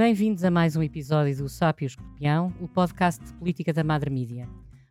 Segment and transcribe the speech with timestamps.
[0.00, 4.48] Bem-vindos a mais um episódio do Sápio Escorpião, o podcast de política da Madre Mídia.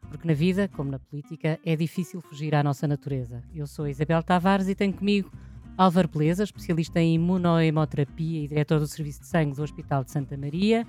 [0.08, 3.42] Porque na vida, como na política, é difícil fugir à nossa natureza.
[3.52, 5.32] Eu sou Isabel Tavares e tenho comigo
[5.76, 10.38] Álvaro Beleza, especialista em imunohemoterapia e diretor do Serviço de Sangue do Hospital de Santa
[10.38, 10.86] Maria,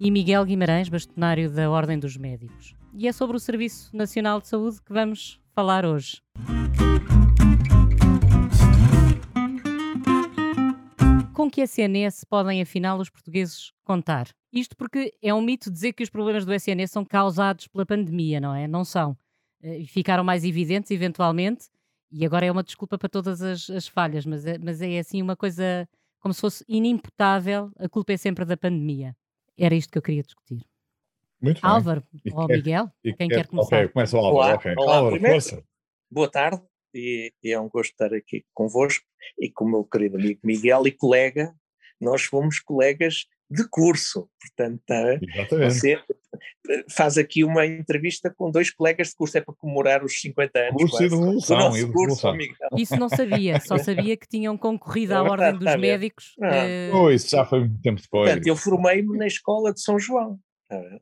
[0.00, 2.74] e Miguel Guimarães, bastonário da Ordem dos Médicos.
[2.94, 6.22] E é sobre o Serviço Nacional de Saúde que vamos falar hoje.
[11.48, 14.28] Com que SNS podem, afinal, os portugueses contar?
[14.52, 18.38] Isto porque é um mito dizer que os problemas do SNS são causados pela pandemia,
[18.38, 18.68] não é?
[18.68, 19.16] Não são.
[19.62, 21.68] E ficaram mais evidentes, eventualmente,
[22.12, 25.22] e agora é uma desculpa para todas as, as falhas, mas é, mas é assim
[25.22, 25.88] uma coisa
[26.20, 29.16] como se fosse inimputável, a culpa é sempre da pandemia.
[29.56, 30.62] Era isto que eu queria discutir.
[31.40, 33.76] Muito Álvaro E ou quer- Miguel, quem quer- quer começar?
[33.84, 34.36] Ok, começa o Álvaro.
[34.36, 34.74] Olá, ok.
[34.76, 34.96] olá.
[34.96, 35.64] Álvaro, Primeiro- força.
[36.10, 36.60] Boa tarde
[36.94, 39.04] e, e é um gosto estar aqui convosco
[39.38, 41.52] e com o meu querido amigo Miguel e colega.
[42.00, 45.74] Nós fomos colegas de curso, portanto, tá, Exatamente.
[45.74, 46.02] você
[46.90, 50.72] faz aqui uma entrevista com dois colegas de curso, é para comemorar os 50 anos
[50.82, 52.68] Curso e quase, do devolução, nosso e curso, Miguel.
[52.76, 55.80] Isso não sabia, só sabia que tinham concorrido É à verdade, Ordem dos.
[55.80, 56.34] Médicos.
[56.42, 56.56] Ah.
[56.56, 58.28] eh, Oh, isso já foi muito tempo depois.
[58.28, 60.38] Portanto, eu formei-me na escola de São João.
[60.68, 61.00] tá?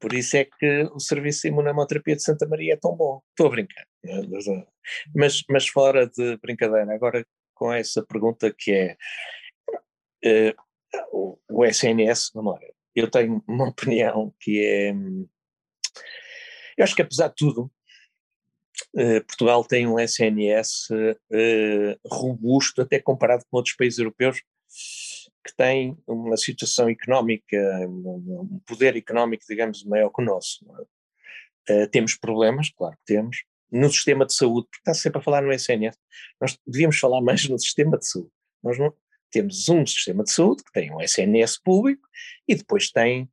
[0.00, 3.20] Por isso é que o serviço de imunoterapia de Santa Maria é tão bom.
[3.30, 3.84] Estou a brincar.
[4.30, 4.66] Mas, ah,
[5.14, 8.96] Mas, mas fora de brincadeira, agora com essa pergunta que é
[10.24, 10.54] eh,
[11.12, 12.58] o, SNS, lá,
[12.94, 14.92] eu tenho uma opinião que é.
[16.76, 17.70] Eu acho que apesar de tudo,
[18.96, 20.88] eh, Portugal tem um SNS
[21.32, 24.42] eh, robusto, até comparado com outros países europeus,
[25.44, 27.56] que têm uma situação económica,
[27.88, 30.64] um poder económico, digamos, maior que o nosso.
[31.68, 35.42] Eh, temos problemas, claro que temos, no sistema de saúde, porque está sempre a falar
[35.42, 35.96] no SNS,
[36.40, 38.30] nós devíamos falar mais no sistema de saúde.
[38.62, 38.92] Nós não
[39.30, 42.06] temos um sistema de saúde que tem um SNS público
[42.48, 43.30] e depois tem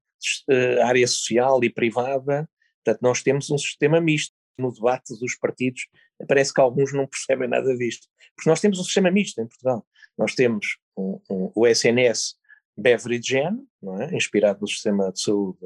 [0.50, 2.48] eh, área social e privada,
[2.84, 4.36] portanto nós temos um sistema misto.
[4.60, 5.88] No debate dos partidos
[6.28, 9.86] parece que alguns não percebem nada disto, porque nós temos um sistema misto em Portugal.
[10.18, 12.36] Nós temos um- um- o SNS
[12.76, 14.16] Beveridgean, não é?
[14.16, 15.60] inspirado no sistema de saúde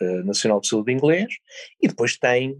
[0.00, 1.32] eh, nacional de saúde inglês,
[1.80, 2.58] e depois tem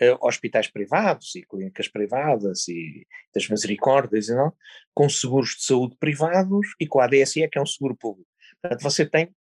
[0.00, 4.52] eh, hospitais privados e clínicas privadas e das misericórdias e não,
[4.92, 8.28] com seguros de saúde privados e com a ADSE, que é um seguro público.
[8.60, 9.32] Portanto, você tem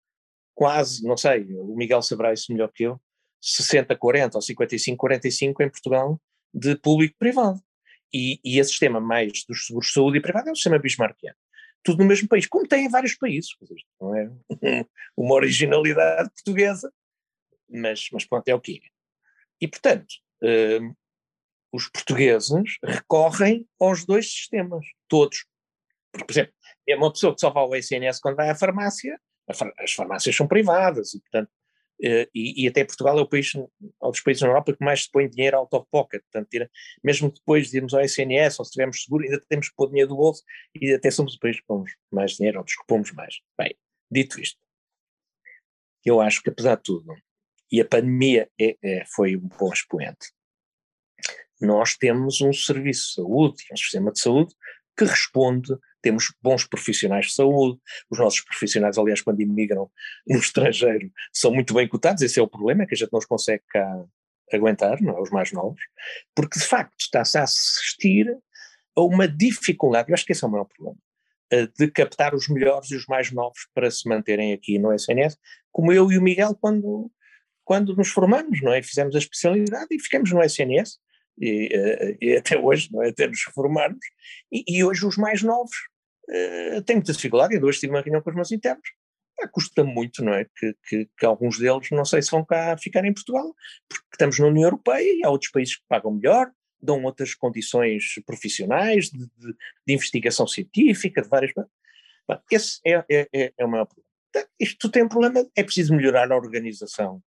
[0.53, 3.01] quase, não sei, o Miguel saberá isso melhor que eu,
[3.41, 6.21] 60-40 ou 55-45 em Portugal
[6.53, 7.59] de público-privado.
[8.13, 11.35] E, e esse sistema mais dos seguros de saúde e privado é o sistema bismarckiano.
[11.83, 13.51] Tudo no mesmo país, como tem em vários países.
[13.99, 14.29] Não é
[15.17, 16.91] uma originalidade portuguesa,
[17.69, 18.89] mas, mas pronto, é o que é.
[19.59, 20.93] E, portanto, hum,
[21.71, 25.45] os portugueses recorrem aos dois sistemas, todos.
[26.11, 26.53] Porque, por exemplo,
[26.87, 29.19] é uma pessoa que só vai ao SNS quando vai à farmácia,
[29.79, 31.49] as farmácias são privadas, e, portanto,
[31.99, 33.67] e, e até Portugal é o país, um
[34.01, 36.69] dos países na Europa que mais se põe dinheiro out of pocket, portanto, tira-
[37.03, 40.09] mesmo depois de irmos ao SNS, ou se tivermos seguro, ainda temos que pôr dinheiro
[40.09, 40.43] do bolso,
[40.75, 43.35] e até somos o país que pomos mais dinheiro, ou pomos mais.
[43.57, 43.75] Bem,
[44.11, 44.59] dito isto,
[46.05, 47.13] eu acho que apesar de tudo,
[47.71, 50.31] e a pandemia é- é- foi um bom expoente,
[51.61, 54.53] nós temos um serviço de saúde, um sistema de saúde
[54.97, 57.79] que responde, temos bons profissionais de saúde,
[58.11, 59.89] os nossos profissionais, aliás, quando imigram
[60.27, 63.19] no estrangeiro, são muito bem cotados, esse é o problema, é que a gente não
[63.19, 64.05] os consegue cá
[64.51, 65.81] aguentar, não é, os mais novos,
[66.35, 68.37] porque de facto está-se a assistir
[68.95, 70.99] a uma dificuldade, eu acho que esse é o maior problema,
[71.49, 75.37] eh, de captar os melhores e os mais novos para se manterem aqui no SNS,
[75.71, 77.09] como eu e o Miguel quando,
[77.63, 78.83] quando nos formamos, não é?
[78.83, 80.99] Fizemos a especialidade e ficamos no SNS,
[81.39, 83.09] e, eh, e até hoje, não é?
[83.09, 84.05] Até nos formarmos,
[84.51, 85.92] e, e hoje os mais novos
[86.29, 88.87] eh, têm muita dificuldade, ainda hoje tive uma reunião com os meus internos,
[89.35, 90.45] Pá, custa muito, não é?
[90.55, 93.53] Que, que, que alguns deles não sei se vão cá ficar em Portugal,
[93.89, 96.51] porque estamos na União Europeia e há outros países que pagam melhor,
[96.81, 99.53] dão outras condições profissionais, de, de-
[99.87, 101.51] de investigação científica, de várias.
[101.55, 101.65] Bom,
[102.51, 104.07] esse é, é, é, é o maior problema.
[104.29, 107.21] Então, Isto tem um problema, é preciso melhorar a organização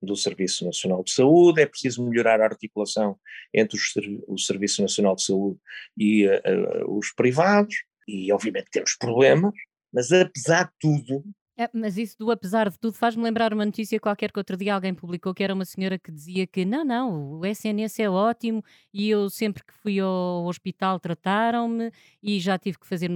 [0.00, 3.18] do Serviço Nacional de Saúde, é preciso melhorar a articulação
[3.54, 3.92] entre os
[4.26, 5.60] o Serviço Nacional de Saúde
[5.96, 6.42] e eh,
[6.88, 9.54] os privados, e obviamente temos problemas,
[9.92, 11.24] mas apesar de tudo,
[11.56, 14.74] É, mas isso do apesar de tudo faz-me lembrar uma notícia qualquer que outro dia
[14.74, 18.64] alguém publicou que era uma senhora que dizia que não, não, o SNS é ótimo
[18.92, 23.10] e eu sempre que fui ao hospital trataram-me e já tive que fazer.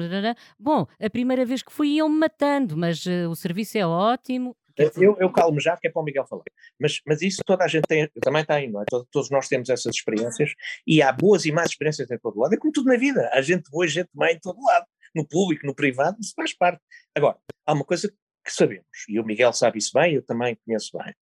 [0.59, 4.55] Bom, a primeira vez que fui iam-me matando, mas eh, o serviço é ótimo.
[4.77, 6.45] Dizer, Eu, eu calmo já, que é para o Miguel falar.
[6.79, 8.85] Mas, mas isso toda a gente tem, também tem, não é?
[8.89, 10.53] Todos, todos nós temos essas experiências
[10.87, 12.55] e há boas e más experiências em todo lado.
[12.55, 13.29] É como tudo na vida.
[13.33, 14.87] Há gente boa e gente má em todo lado.
[15.15, 16.81] No público, no privado, isso faz parte.
[17.15, 18.13] Agora, há uma coisa
[18.45, 21.13] que sabemos, e o Miguel sabe isso bem, eu também conheço bem,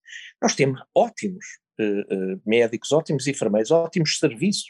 [0.43, 1.45] nós temos ótimos
[1.81, 4.65] uh, médicos, ótimos enfermeiros, ótimos serviços,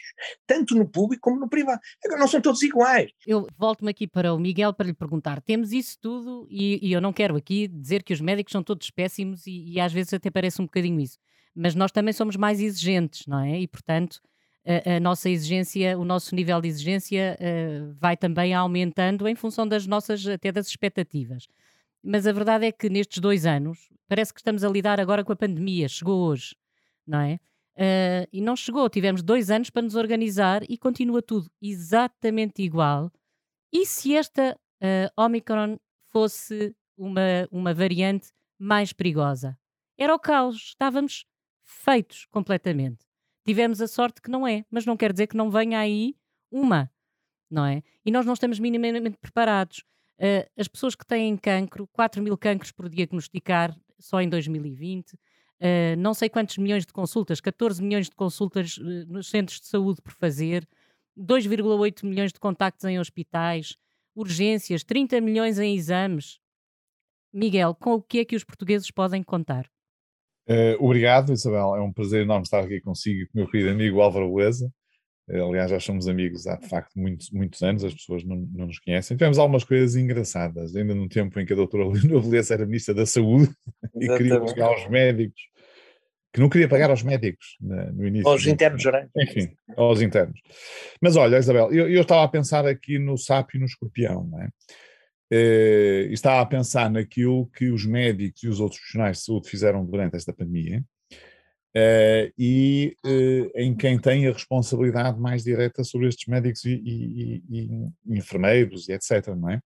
[0.45, 1.79] tanto no público como no privado.
[2.03, 3.11] Agora, não são todos iguais.
[3.25, 7.01] Eu volto-me aqui para o Miguel para lhe perguntar: temos isso tudo, e, e, eu
[7.01, 10.29] não quero aqui dizer que os médicos são todos péssimos, e, e às vezes até
[10.29, 11.17] parece um bocadinho isso,
[11.55, 13.59] mas nós também somos mais exigentes, não é?
[13.59, 14.21] E portanto.
[14.67, 19.67] A, a nossa exigência, o nosso nível de exigência uh, vai também aumentando em função
[19.67, 21.47] das nossas, até das expectativas.
[22.03, 25.31] Mas a verdade é que nestes dois anos, parece que estamos a lidar agora com
[25.31, 26.55] a pandemia, chegou hoje
[27.05, 27.39] não é?
[27.77, 33.11] Uh, e não chegou, tivemos dois anos para nos organizar e continua tudo exatamente igual.
[33.71, 35.77] E se esta uh, Omicron
[36.09, 39.57] fosse uma, uma variante mais perigosa?
[39.97, 41.25] Era o caos, estávamos
[41.63, 43.05] feitos completamente.
[43.45, 46.15] Tivemos a sorte que não é, mas não quer dizer que não venha aí
[46.49, 46.89] uma,
[47.49, 47.83] não é?
[48.05, 49.83] E nós não estamos minimamente preparados.
[50.17, 55.17] Uh, as pessoas que têm cancro, 4 mil cancros por diagnosticar só em 2020,
[55.65, 59.65] Uh, não sei quantos milhões de consultas, 14 milhões de consultas uh, nos centros de
[59.65, 60.67] saúde por fazer,
[61.17, 63.75] 2,8 milhões de contactos em hospitais,
[64.15, 66.39] urgências, 30 milhões em exames.
[67.33, 69.67] Miguel, com o que é que os portugueses podem contar?
[70.47, 71.75] Uh, obrigado, Isabel.
[71.75, 74.71] É um prazer enorme estar aqui consigo e com o meu querido amigo Álvaro Beleza.
[75.27, 78.77] aliás, já somos amigos há de facto muitos, muitos anos, as pessoas não, não nos
[78.77, 79.17] conhecem.
[79.17, 82.93] Tivemos algumas coisas engraçadas, ainda no tempo em que a doutora Leonor Beleza era ministra
[82.93, 83.51] da Saúde
[83.99, 85.54] e queria chegar aos médicos
[86.35, 88.27] que não queria pagar aos médicos no início.
[88.27, 89.09] Aos internos gerais.
[89.17, 90.37] Enfim, aos internos.
[91.01, 94.41] Mas olha, Isabel, eu, eu, estava a pensar aqui no sapo e no escorpião, não
[94.41, 94.49] é?
[95.31, 99.85] Eh, estava a pensar naquilo que os médicos e os outros profissionais de saúde fizeram
[99.85, 100.83] durante esta pandemia
[101.73, 107.43] eh, e eh, em quem tem a responsabilidade mais direta sobre estes médicos e, e,
[107.49, 107.63] e,
[108.09, 109.61] e enfermeiros e etc, não é?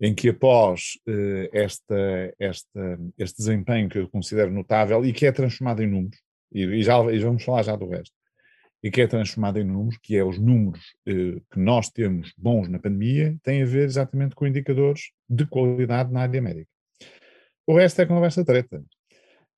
[0.00, 5.32] Em que após uh, esta, esta, este desempenho que eu considero notável e que é
[5.32, 6.18] transformado em números,
[6.52, 8.14] e, e já e vamos falar já do resto,
[8.82, 12.68] e que é transformado em números, que é os números uh, que nós temos bons
[12.68, 16.70] na pandemia, tem a ver exatamente com indicadores de qualidade na área médica.
[17.66, 18.82] O resto é conversa treta.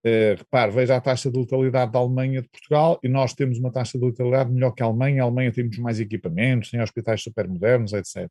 [0.02, 3.70] Uh, repare, veja a taxa de letalidade da Alemanha de Portugal e nós temos uma
[3.70, 5.22] taxa de letalidade melhor que a Alemanha.
[5.22, 8.30] A Alemanha temos mais equipamentos, tem hospitais supermodernos, etc.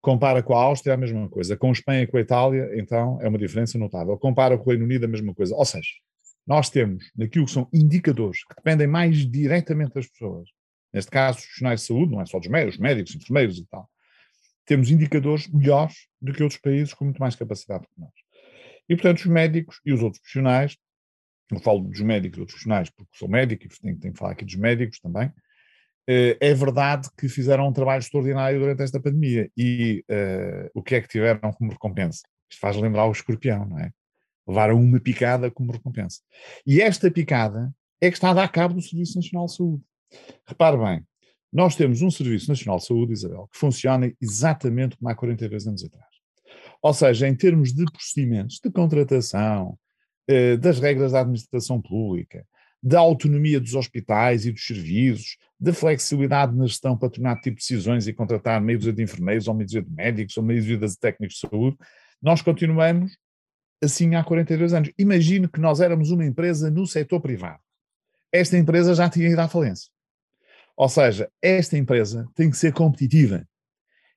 [0.00, 1.56] Compara com a Áustria, a mesma coisa.
[1.56, 4.16] Com a Espanha e com a Itália, então, é uma diferença notável.
[4.16, 5.54] Compara com o Reino Unido, a mesma coisa.
[5.54, 5.88] Ou seja,
[6.46, 10.48] nós temos, naquilo que são indicadores que dependem mais diretamente das pessoas,
[10.92, 13.88] neste caso, os profissionais de saúde, não é só dos médicos, médicos, enfermeiros e tal,
[14.64, 18.12] temos indicadores melhores do que outros países com muito mais capacidade que nós.
[18.88, 20.76] E, portanto, os médicos e os outros profissionais,
[21.52, 24.32] eu falo dos médicos e outros profissionais porque sou médico e tenho, tenho que falar
[24.32, 25.32] aqui dos médicos também,
[26.40, 31.00] é verdade que fizeram um trabalho extraordinário durante esta pandemia e uh, o que é
[31.00, 32.22] que tiveram como recompensa?
[32.50, 33.90] Isto faz lembrar o escorpião, não é?
[34.46, 36.20] Levaram uma picada como recompensa.
[36.66, 39.82] E esta picada é que está a dar cabo do Serviço Nacional de Saúde.
[40.46, 41.06] Repare bem,
[41.52, 45.84] nós temos um Serviço Nacional de Saúde, Isabel, que funciona exatamente como há 42 anos
[45.84, 46.10] atrás.
[46.82, 49.78] Ou seja, em termos de procedimentos de contratação,
[50.28, 52.44] uh, das regras da administração pública,
[52.82, 57.62] da autonomia dos hospitais e dos serviços, da flexibilidade na gestão para tornar tipo de
[57.62, 60.78] decisões e contratar meio dúzia de enfermeiros, ou meio dúzia de médicos, ou meio dúzia
[60.78, 61.76] de técnicos de saúde,
[62.22, 63.16] nós continuamos
[63.82, 64.90] assim há 42 anos.
[64.98, 67.60] Imagine que nós éramos uma empresa no setor privado.
[68.32, 69.90] Esta empresa já tinha ido à falência.
[70.76, 73.46] Ou seja, esta empresa tem que ser competitiva.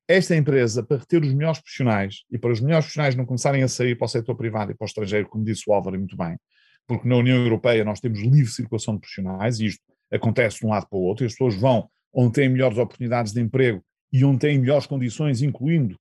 [0.08, 3.68] Esta empresa, para reter os melhores profissionais e para os melhores profissionais não começarem a
[3.68, 6.38] sair para o setor privado e para o estrangeiro, como disse o Álvaro muito bem,
[6.86, 9.82] porque na União Europeia nós temos livre circulação de profissionais e isto
[10.14, 13.34] acontece de um lado para o outro, e as pessoas vão onde têm melhores oportunidades
[13.34, 15.98] de emprego e onde têm melhores condições, incluindo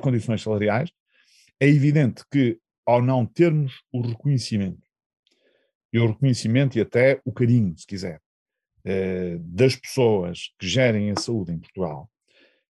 [0.00, 0.90] condições salariais,
[1.60, 4.86] é evidente que ao não termos o reconhecimento,
[5.92, 8.20] e o reconhecimento e até o carinho, se quiser,
[8.84, 12.10] eh, das pessoas que gerem a saúde em Portugal,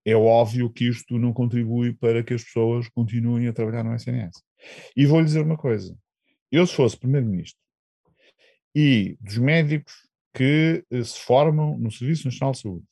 [0.05, 4.43] é óbvio que isto não contribui para que as pessoas continuem a trabalhar no SNS.
[4.97, 5.99] E vou-lhe dizer uma coisa:
[6.52, 7.59] eu, se fosse Primeiro-Ministro
[8.75, 10.06] e dos médicos
[10.37, 12.85] que eh, se formam no Serviço Nacional de Saúde,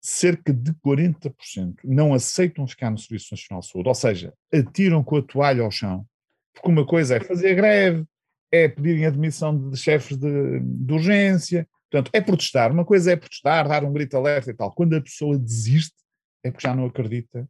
[0.00, 5.16] cerca de 40% não aceitam ficar no Serviço Nacional de Saúde, ou seja, atiram com
[5.16, 6.06] a toalha ao chão,
[6.54, 8.04] porque uma coisa é fazer greve,
[8.50, 12.72] é pedirem admissão de chefes de, de urgência, portanto, é protestar.
[12.72, 14.72] Uma coisa é protestar, dar um grito alerta e tal.
[14.74, 15.96] Quando a pessoa desiste,
[16.42, 17.48] é porque já não acredita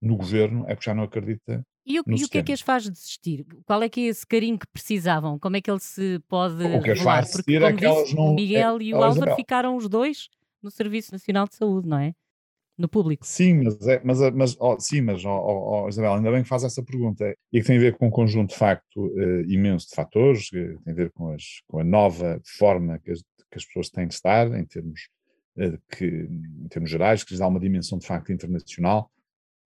[0.00, 2.60] no governo, é porque já não acredita e o, e o que é que as
[2.60, 3.44] faz desistir?
[3.66, 5.38] Qual é que é esse carinho que precisavam?
[5.38, 7.28] Como é que ele se pode o que revelar?
[7.30, 10.28] Porque, como é disse, não, o Miguel é, e o Álvaro ficaram os dois
[10.62, 12.14] no Serviço Nacional de Saúde, não é?
[12.82, 13.24] no público.
[13.24, 16.64] Sim, mas, é, mas, mas oh, sim, mas oh, oh, Isabel, ainda bem que faz
[16.64, 17.34] essa pergunta.
[17.52, 20.76] E que tem a ver com um conjunto de facto uh, imenso de fatores, que
[20.84, 24.08] tem a ver com, as, com a nova forma que as, que as pessoas têm
[24.08, 25.08] de estar, em termos,
[25.58, 29.10] uh, que, em termos gerais, que lhes dá uma dimensão de facto internacional.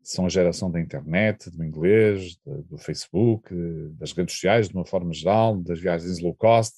[0.08, 3.52] São a geração da internet, do inglês, do Facebook,
[3.98, 6.76] das redes sociais, de uma forma geral, das viagens low cost.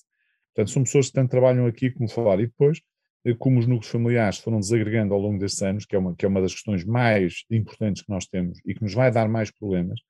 [0.55, 2.41] Portanto, são pessoas que tanto trabalham aqui como fora.
[2.41, 2.81] E depois,
[3.27, 6.25] eh, como os núcleos familiares foram desagregando ao longo destes anos, que é, uma, que
[6.25, 9.51] é uma das questões mais importantes que nós temos e que nos vai dar mais
[9.51, 10.01] problemas,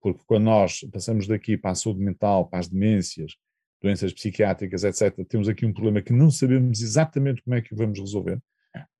[0.00, 3.36] porque quando nós passamos daqui para a saúde mental, para as demências,
[3.80, 7.76] doenças psiquiátricas, etc., temos aqui um problema que não sabemos exatamente como é que o
[7.76, 8.40] vamos resolver,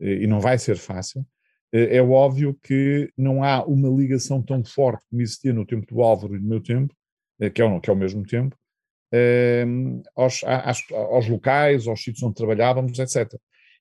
[0.00, 1.26] eh, e não vai ser fácil.
[1.74, 6.00] Eh, é óbvio que não há uma ligação tão forte como existia no tempo do
[6.00, 6.94] Álvaro e no meu tempo,
[7.38, 8.56] que é, que é o mesmo tempo,
[10.16, 13.32] aos, aos, locais, aos sítios onde trabalhávamos, etc.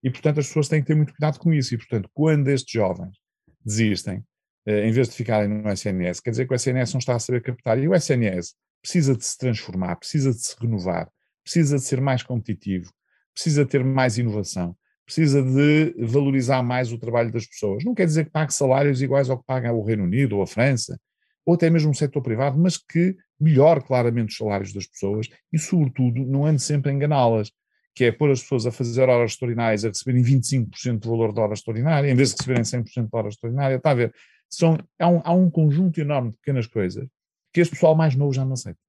[0.03, 1.73] E, portanto, as pessoas têm que ter muito cuidado com isso.
[1.73, 3.15] E, portanto, quando estes jovens
[3.63, 4.23] desistem,
[4.65, 7.19] eh, em vez de ficarem no SNS, quer dizer que o SNS não está a
[7.19, 7.79] saber captar.
[7.79, 11.09] E o SNS precisa de se transformar, precisa de se renovar,
[11.43, 12.91] precisa de ser mais competitivo,
[13.33, 17.83] precisa ter mais inovação, precisa de valorizar mais o trabalho das pessoas.
[17.83, 20.47] Não quer dizer que pague salários iguais ao que paga o Reino Unido ou a
[20.47, 20.99] França,
[21.45, 25.59] ou até mesmo o setor privado, mas que melhore claramente os salários das pessoas e,
[25.59, 27.51] sobretudo, não ande sempre a enganá-las
[27.95, 31.43] que é pôr as pessoas a fazer horas extraordinárias, a receberem 25% do valor da
[31.43, 34.13] hora extraordinária, em vez de receberem 100% da hora extraordinária, está a ver?
[34.49, 37.07] São, há, um, há um conjunto enorme de pequenas coisas
[37.53, 38.79] que este pessoal mais novo já não aceita.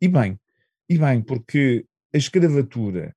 [0.00, 0.38] E bem,
[0.88, 3.14] e bem, porque a escravatura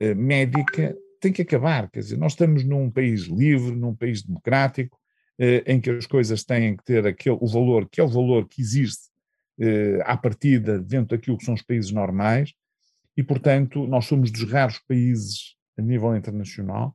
[0.00, 4.98] eh, médica tem que acabar, quer dizer, nós estamos num país livre, num país democrático,
[5.38, 8.48] eh, em que as coisas têm que ter aquele, o valor, que é o valor
[8.48, 9.10] que existe
[9.60, 12.52] eh, à partida dentro daquilo que são os países normais,
[13.16, 16.94] e, portanto, nós somos dos raros países a nível internacional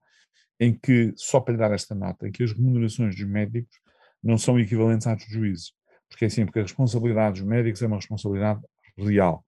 [0.60, 3.76] em que, só para lhe dar esta nota, em que as remunerações dos médicos
[4.24, 5.74] não são equivalentes às dos juízes.
[6.08, 8.62] Porque é assim, porque a responsabilidade dos médicos é uma responsabilidade
[8.96, 9.44] real.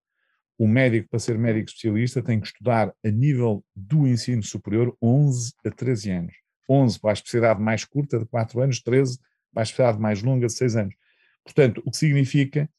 [0.57, 5.53] O médico, para ser médico especialista, tem que estudar a nível do ensino superior 11
[5.65, 6.33] a 13 anos.
[6.69, 9.17] 11 para a especialidade mais curta, de 4 anos, 13
[9.53, 10.95] para a especialidade mais longa, de 6 anos.
[11.43, 12.69] Portanto, o que significa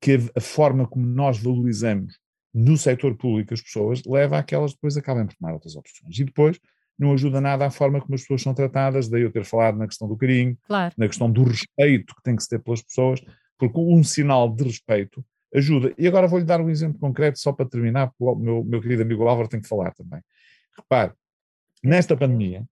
[0.00, 2.18] que a forma como nós valorizamos
[2.52, 6.18] no setor público as pessoas, leva a que elas depois acabem por tomar outras opções.
[6.18, 6.60] E depois
[6.98, 9.86] não ajuda nada à forma como as pessoas são tratadas, daí eu ter falado na
[9.86, 10.94] questão do carinho, claro.
[10.96, 13.20] na questão do respeito que tem que se ter pelas pessoas,
[13.58, 15.24] porque um sinal de respeito
[15.54, 15.92] ajuda.
[15.98, 19.02] E agora vou-lhe dar um exemplo concreto só para terminar, porque o meu, meu querido
[19.02, 20.20] amigo Álvaro tem que falar também.
[20.76, 21.12] Repare,
[21.82, 22.64] nesta pandemia,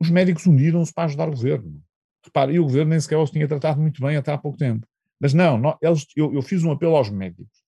[0.00, 1.80] os médicos uniram-se para ajudar o governo.
[2.24, 4.86] Repare, e o governo nem sequer os tinha tratado muito bem até há pouco tempo.
[5.20, 7.66] Mas não, não eles, eu, eu fiz um apelo aos médicos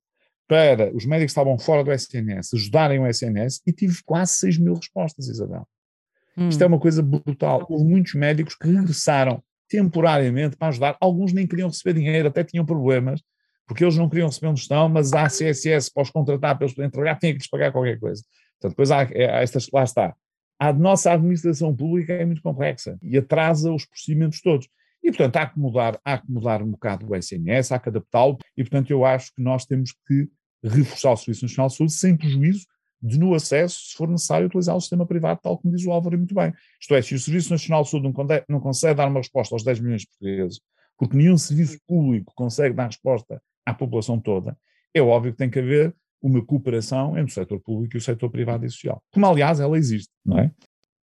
[0.49, 4.59] para os médicos que estavam fora do SNS ajudarem o SNS e tive quase 6
[4.59, 5.69] mil respostas, Isabel.
[6.37, 6.49] Hum.
[6.49, 7.67] Isto é uma coisa brutal.
[7.69, 10.97] Houve muitos médicos que regressaram temporariamente para ajudar.
[11.01, 13.21] Alguns nem queriam receber dinheiro, até tinham problemas,
[13.69, 16.75] porque eles não queriam receber onde estão, mas a CSS, para os contratar, para eles
[16.75, 18.23] poderem trabalhar, tinha que lhes pagar qualquer coisa.
[18.55, 20.17] Portanto, depois há, é, há estas, lá está.
[20.59, 24.67] A nossa administração pública é muito complexa e atrasa os procedimentos todos.
[25.05, 28.39] E, portanto, há que mudar, há que mudar um bocado o SNS, há que adaptá-lo,
[28.57, 30.29] e, portanto, eu acho que nós temos que
[30.65, 32.67] reforçar o Serviço Nacional de Saúde sem prejuízo
[33.01, 36.17] de, no acesso, se for necessário, utilizar o sistema privado, tal como diz o Álvaro
[36.17, 36.53] muito bem.
[36.81, 39.63] Isto é, se o Serviço Nacional de Saúde não, não consegue dar uma resposta aos
[39.63, 40.61] 10 milhões de portugueses,
[40.97, 44.57] porque nenhum serviço público consegue dar resposta à população toda,
[44.95, 48.31] é óbvio que tem que haver uma cooperação entre o setor público e o setor
[48.31, 49.03] privado e social.
[49.13, 50.51] Como, aliás, ela existe, não é?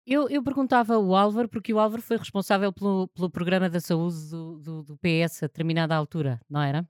[0.06, 4.30] Eu, eu perguntava ao Álvaro, porque o Álvaro foi responsável pelo, pelo programa da saúde
[4.30, 6.88] do, do, do PS a determinada altura, não era?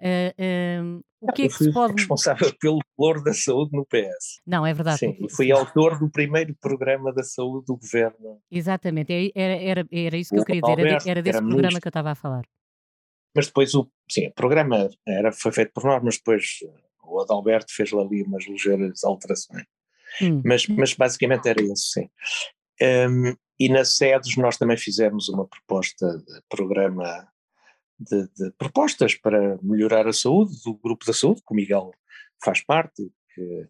[0.00, 1.94] Uh, o que é que se pode.
[2.00, 4.40] responsável pelo valor da saúde no PS.
[4.46, 4.98] Não, é verdade.
[4.98, 8.40] Sim, fui autor do primeiro programa da saúde do governo.
[8.50, 11.46] Exatamente, é, era, era, era isso que o eu queria dizer, era, era desse era
[11.46, 12.44] programa que eu estava a falar.
[13.34, 16.58] Mas depois o, sim, o programa era, foi feito por nós, mas depois
[17.02, 19.64] o Adalberto fez lá ali umas ligeiras alterações.
[20.22, 20.42] Hum.
[20.44, 22.08] Mas, mas basicamente era isso, sim.
[22.80, 27.28] Um, e nas sedes nós também fizemos uma proposta de programa
[27.98, 31.92] de, de, propostas para melhorar a saúde do grupo da saúde, que o Miguel
[32.42, 33.68] faz parte que,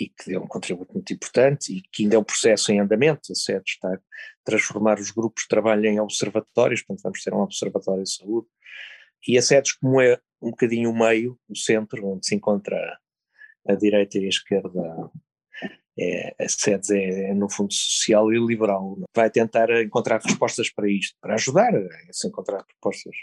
[0.00, 3.32] e que deu um contributo muito importante e que ainda é um processo em andamento,
[3.32, 3.98] a SED está a
[4.44, 8.46] transformar os grupos de trabalho em observatórios, portanto vamos ter um observatório de saúde,
[9.26, 12.76] e a SEDES como é um bocadinho o meio, o centro, onde se encontra
[13.66, 15.10] a direita e a esquerda,
[15.98, 20.90] é, a SEDES é, é, no fundo social e liberal, vai tentar encontrar respostas para
[20.90, 23.14] isto, para ajudar a se encontrar propostas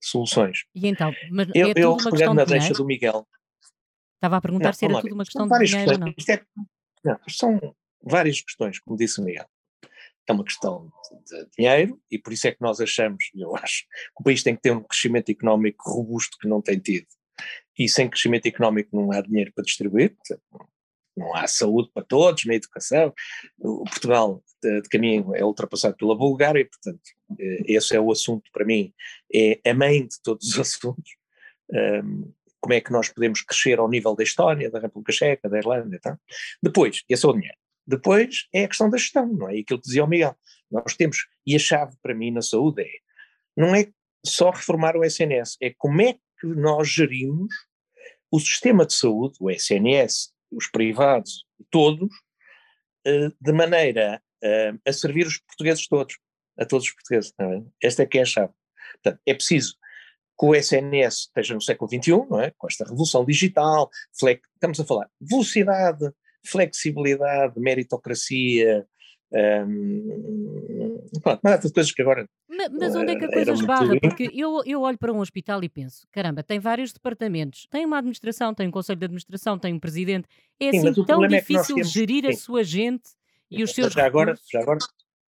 [0.00, 0.64] soluções.
[0.74, 3.26] E então, mas eu, é eu, questão na de deixa do Miguel.
[4.14, 6.08] Estava a perguntar não, se era tudo uma questão de dinheiro ou não.
[6.08, 6.42] É,
[7.04, 7.18] não.
[7.28, 9.46] São várias questões, como disse o Miguel.
[10.30, 10.90] É uma questão
[11.26, 14.54] de, dinheiro e por isso é que nós achamos, eu acho, que o país tem
[14.54, 17.06] que ter um crescimento económico robusto que não tem tido.
[17.78, 20.16] E sem crescimento económico não há dinheiro para distribuir,
[21.16, 23.12] não há saúde para todos, nem educação.
[23.58, 27.02] O Portugal de, de caminho é ultrapassado pela Bulgária, portanto,
[27.38, 28.92] eh, esse é o assunto para mim,
[29.32, 31.16] é a mãe de todos os assuntos.
[31.72, 35.58] Um, como é que nós podemos crescer ao nível da Estónia, da República Checa, da
[35.58, 36.18] Irlanda e tal.
[36.62, 37.56] Depois, esse é o dinheiro.
[37.86, 39.58] Depois é a questão da gestão, não é?
[39.58, 40.36] Aquilo que dizia o Miguel.
[40.70, 42.90] Nós temos, e a chave para mim na saúde é,
[43.56, 43.88] não é
[44.24, 47.52] só reformar o SNS, é como é que nós gerimos
[48.30, 52.10] o sistema de saúde, o SNS, os privados, todos,
[53.04, 56.18] eh, de maneira eh, a servir os portugueses todos,
[56.58, 57.32] a todos os portugueses.
[57.38, 57.62] É?
[57.82, 58.52] Esta é que é a chave.
[59.02, 59.74] Portanto, é preciso
[60.38, 62.52] que o SNS esteja no século XXI, não é?
[62.56, 66.10] com esta revolução digital, estamos a falar velocidade,
[66.44, 68.86] flexibilidade, meritocracia,
[69.32, 72.28] um, pronto, uma de coisas que agora.
[72.48, 74.00] Mas, mas onde é que a coisa esbarra?
[74.00, 77.98] Porque eu, eu olho para um hospital e penso: caramba, tem vários departamentos, tem uma
[77.98, 80.26] administração, tem um conselho de administração, tem um presidente.
[80.58, 82.30] É sim, assim tão difícil é temos, gerir sim.
[82.30, 83.10] a sua gente
[83.50, 84.78] e os seus já agora, já agora,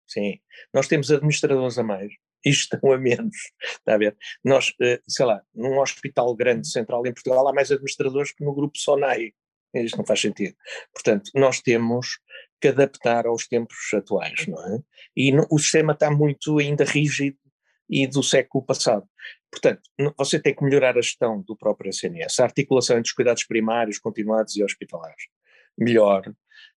[0.08, 0.40] sim,
[0.74, 2.12] nós temos administradores a mais
[2.44, 4.18] e estão a menos, está a ver?
[4.44, 8.54] Nós, eh, sei lá, num hospital grande central em Portugal há mais administradores que no
[8.54, 9.32] grupo SONAI.
[9.74, 10.56] Isto não faz sentido.
[10.94, 12.20] Portanto, nós temos
[12.60, 14.80] que adaptar aos tempos atuais, não é?
[15.16, 17.38] E no, o sistema está muito ainda rígido
[17.90, 19.06] e do século passado.
[19.52, 19.82] Portanto,
[20.18, 24.00] você tem que melhorar a gestão do próprio SNS, a articulação entre os cuidados primários,
[24.00, 25.24] continuados e hospitalares.
[25.78, 26.24] Melhor,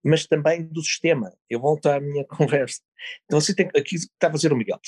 [0.03, 1.31] mas também do sistema.
[1.49, 2.81] Eu volto à minha conversa.
[3.25, 4.79] Então você tem aqui está a fazer o Miguel.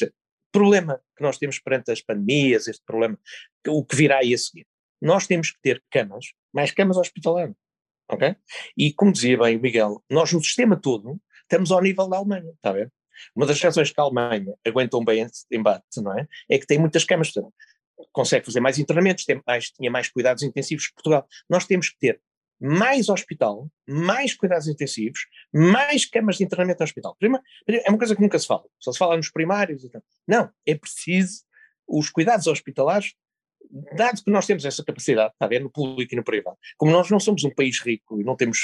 [0.52, 3.20] Problema que nós temos perante as pandemias, este problema,
[3.68, 4.66] o que virá aí a seguir.
[5.02, 7.54] Nós temos que ter camas, mais camas hospitalares
[8.10, 8.36] ok?
[8.78, 12.52] E como dizia bem o Miguel, nós no sistema todo estamos ao nível da Alemanha,
[12.52, 12.92] está a ver?
[13.36, 16.28] Uma das razões que a Alemanha aguentou um bem embate, não é?
[16.50, 17.32] É que tem muitas camas,
[18.12, 21.28] consegue fazer mais internamentos, tem mais, tinha mais cuidados intensivos que Portugal.
[21.50, 22.22] Nós temos que ter
[22.60, 25.20] mais hospital, mais cuidados intensivos,
[25.54, 27.16] mais camas de internamento no hospital.
[27.20, 29.86] Primeiro, é uma coisa que nunca se fala, só se fala nos primários.
[30.28, 31.44] Não, é preciso
[31.88, 33.14] os cuidados hospitalares
[33.96, 36.92] dado que nós temos essa capacidade, está a ver, no público e no privado, como
[36.92, 38.60] nós não somos um país rico e não temos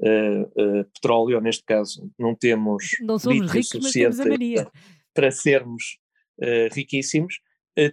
[0.00, 4.70] uh, uh, petróleo, neste caso, não temos não somos ricos, mas temos a Maria.
[5.12, 5.98] para sermos
[6.40, 7.40] uh, riquíssimos,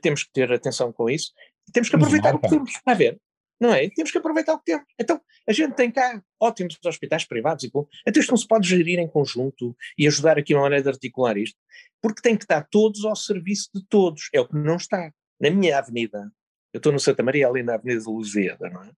[0.04, 1.32] temos que ter atenção com isso
[1.68, 3.20] e temos que aproveitar o que temos, está a ver?
[3.60, 3.90] Não é?
[3.90, 4.86] Temos que aproveitar o que temos.
[5.00, 7.88] Então, a gente tem cá ótimos hospitais privados e bom.
[8.08, 11.36] Então isto não se pode gerir em conjunto e ajudar aqui uma maneira de articular
[11.36, 11.58] isto,
[12.00, 14.30] porque tem que estar todos ao serviço de todos.
[14.34, 15.12] É o que não está.
[15.40, 16.32] Na minha avenida,
[16.74, 18.92] eu estou no Santa Maria, ali na Avenida de Lusíada, não é?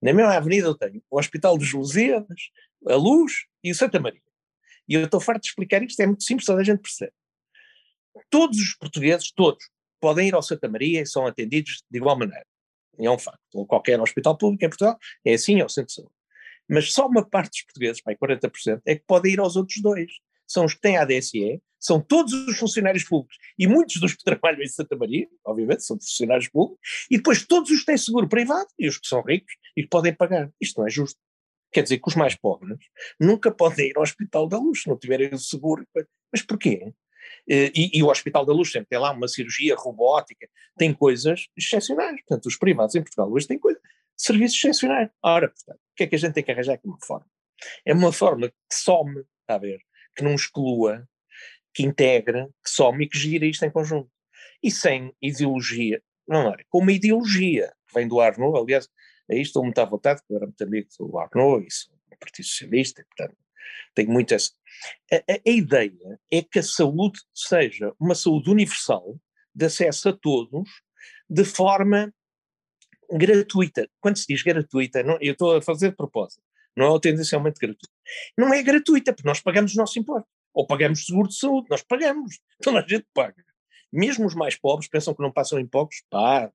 [0.00, 2.50] Na mesma avenida eu tenho o Hospital dos Lusíadas,
[2.86, 3.32] a Luz
[3.64, 4.20] e o Santa Maria.
[4.88, 7.12] E eu estou farto de explicar isto, é muito simples, toda a gente percebe.
[8.30, 9.68] Todos os portugueses, todos,
[10.00, 12.46] podem ir ao Santa Maria e são atendidos de igual maneira.
[12.98, 13.40] É um facto.
[13.54, 16.12] Ou qualquer hospital público em Portugal é assim, é o centro de saúde.
[16.68, 20.10] Mas só uma parte dos portugueses, pai, 40%, é que podem ir aos outros dois.
[20.46, 24.62] São os que têm ADSE são todos os funcionários públicos e muitos dos que trabalham
[24.62, 28.68] em Santa Maria, obviamente, são funcionários públicos, e depois todos os que têm seguro privado
[28.78, 30.50] e os que são ricos e que podem pagar.
[30.60, 31.18] Isto não é justo.
[31.72, 32.78] Quer dizer que os mais pobres
[33.20, 35.86] nunca podem ir ao Hospital da Luz se não tiverem o seguro.
[36.32, 36.92] Mas porquê?
[37.48, 41.48] Eh, e, e, o Hospital da Luz sempre tem lá uma cirurgia robótica, tem coisas
[41.56, 42.20] excepcionais.
[42.22, 43.82] Portanto, os privados em Portugal hoje têm coisas,
[44.16, 45.10] serviços excepcionais.
[45.22, 47.26] Ora, portanto, o que é que a gente tem que arranjar aqui uma forma?
[47.84, 49.80] É uma forma que some, está a ver,
[50.16, 51.06] que não exclua
[51.76, 54.10] que integra, que some e que gira isto em conjunto.
[54.62, 56.56] E sem ideologia, não é?
[56.70, 58.88] Com uma ideologia que vem do Arnaud, aliás,
[59.30, 62.46] aí estou muito à vontade, porque eu era muito amigo do Arnaud, isso, do Partido
[62.46, 63.36] Socialista, e, portanto,
[63.94, 64.52] tenho muito essa.
[65.12, 69.20] A, a, a, ideia é que a saúde seja uma saúde universal,
[69.54, 70.68] de acesso a todos,
[71.28, 72.12] de forma
[73.10, 73.88] gratuita.
[74.00, 76.42] Quando se diz gratuita, não, eu estou a fazer de propósito,
[76.76, 77.88] não é tendencialmente gratuita.
[78.36, 80.28] Não é gratuita, porque nós pagamos o nosso imposto.
[80.52, 83.44] Ou pagamos seguro de saúde, nós pagamos, toda a gente paga.
[83.92, 86.52] Mesmo os mais pobres pensam que não passam impostos, pagam.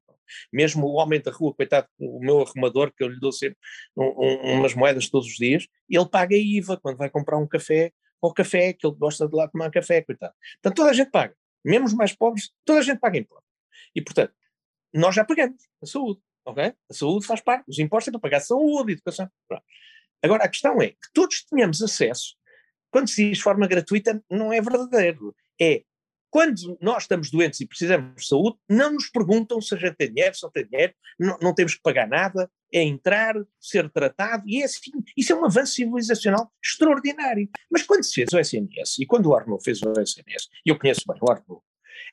[0.51, 3.57] Mesmo o homem da rua, coitado, o meu arrumador, que eu lhe dou sempre
[3.97, 7.91] um, um, umas moedas todos os dias, ele paga IVA quando vai comprar um café,
[8.21, 10.33] ou café, que ele gosta de lá tomar café, coitado.
[10.61, 11.35] Portanto, toda a gente paga.
[11.65, 13.49] Mesmo os mais pobres, toda a gente paga impostos.
[13.95, 14.33] E, portanto,
[14.93, 16.73] nós já pagamos a saúde, ok?
[16.89, 19.29] A saúde faz parte, os impostos é para pagar a saúde, educação.
[19.47, 19.63] Pronto.
[20.23, 22.35] Agora, a questão é que todos tenhamos acesso
[22.91, 25.33] quando se diz forma gratuita, não é verdadeiro.
[25.59, 25.83] É
[26.29, 30.13] Quando nós estamos doentes e precisamos de saúde, não nos perguntam se a gente tem
[30.13, 34.43] dinheiro, se não tem dinheiro, não, não temos que pagar nada, é entrar, ser tratado,
[34.47, 37.49] e é assim, isso é um avanço civilizacional extraordinário.
[37.69, 40.79] Mas quando se fez o SNS, e quando o Arnaud fez o SNS, e eu
[40.79, 41.61] conheço bem o Arnaud,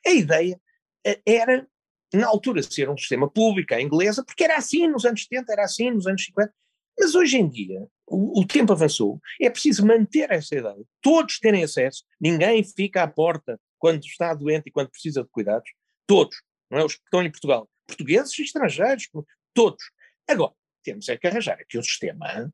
[0.05, 0.59] a ideia
[1.05, 1.67] eh, era,
[2.13, 5.63] na altura, ser um sistema público, a inglesa, porque era assim nos anos 70, era
[5.63, 6.53] assim nos anos 50,
[6.99, 12.03] mas hoje em dia, o, tempo avançou, é preciso manter essa ideia, todos terem acesso,
[12.19, 15.69] ninguém fica à porta quando está doente e quando precisa de cuidados,
[16.07, 16.35] todos,
[16.69, 16.85] não é?
[16.85, 19.09] Os que estão em Portugal, portugueses e estrangeiros,
[19.53, 19.83] todos.
[20.27, 22.51] Agora, temos é que arranjar aqui um sistema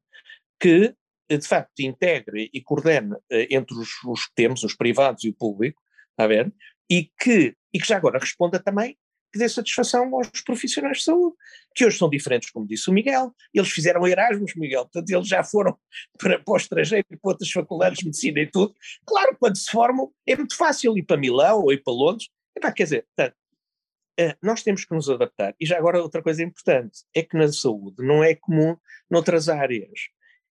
[0.60, 0.96] que,
[1.30, 5.34] de facto, integre e coordene eh, entre os, os que temos, os privados e o
[5.34, 6.54] público, está a ver?
[6.89, 8.98] E que, e que já agora responda também
[9.36, 11.36] que dê satisfação aos profissionais de saúde,
[11.76, 13.36] que hoje são diferentes, como disse o Miguel.
[13.54, 15.78] Eles fizeram Erasmus, Miguel, portanto, eles já foram
[16.17, 18.74] para, para o estrangeiro para outras faculdades de medicina e tudo.
[19.06, 22.30] Claro, quando se formam, é muito fácil ir para Milão ou ir para Londres.
[22.56, 23.36] Epá, quer dizer, portanto,
[24.17, 25.54] eh, nós temos que nos adaptar.
[25.60, 28.78] E já agora, outra coisa importante é que na saúde não é comum
[29.12, 30.08] noutras áreas.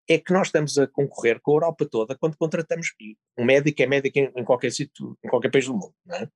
[0.07, 2.89] É que nós estamos a concorrer com a Europa toda quando contratamos
[3.39, 5.95] um médico é médico em, em qualquer sítio, em qualquer país do mundo.
[6.05, 6.29] Não é?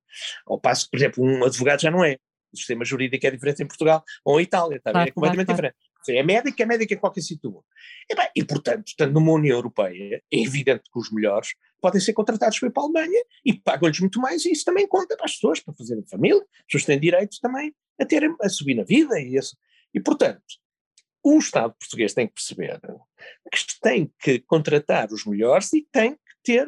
[0.47, 2.17] Ao passo que, por exemplo, um advogado já não é
[2.53, 5.61] o sistema jurídico é diferente em Portugal ou em Itália, tá claro, é completamente claro,
[5.61, 5.75] claro.
[5.75, 5.89] diferente.
[6.11, 7.65] É médico, é médico em qualquer sítio.
[8.09, 12.13] E, bem, e, portanto, estando numa União Europeia, é evidente que os melhores podem ser
[12.13, 15.27] contratados para ir para a Alemanha e pagam-lhes muito mais, e isso também conta para
[15.27, 19.19] as pessoas, para fazerem família, as pessoas têm direitos também a, a subir na vida.
[19.21, 19.57] E, isso.
[19.93, 20.43] e, portanto,
[21.23, 22.81] o Estado português tem que perceber
[23.51, 26.67] que tem que contratar os melhores e tem que ter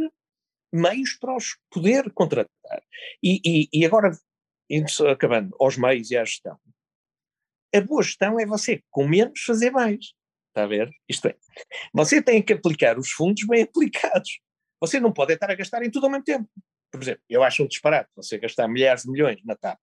[0.73, 2.83] meios para os poder contratar.
[3.23, 4.13] E, e, e agora
[5.11, 6.59] acabando, aos meios e à gestão.
[7.75, 10.13] A boa gestão é você, com menos, fazer mais.
[10.49, 10.91] Está a ver?
[11.09, 11.37] Isto é,
[11.93, 14.41] você tem que aplicar os fundos bem aplicados.
[14.81, 16.49] Você não pode estar a gastar em tudo ao mesmo tempo.
[16.91, 19.79] Por exemplo, eu acho um disparate você gastar milhares de milhões na TAP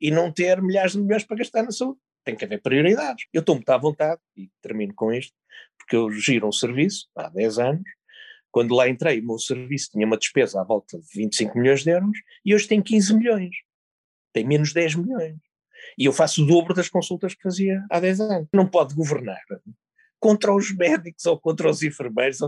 [0.00, 2.00] e não ter milhares de milhões para gastar na saúde.
[2.24, 3.26] Tem que haver prioridades.
[3.32, 5.36] Eu estou muito à vontade, e termino com isto,
[5.78, 7.88] porque eu giro um serviço há 10 anos.
[8.50, 11.90] Quando lá entrei, o meu serviço tinha uma despesa à volta de 25 milhões de
[11.90, 13.54] euros e hoje tem 15 milhões
[14.34, 15.36] tem menos 10 milhões.
[15.96, 18.48] E eu faço o dobro das consultas que fazia há 10 anos.
[18.52, 19.40] Não pode governar
[20.18, 22.40] contra os médicos ou contra os enfermeiros.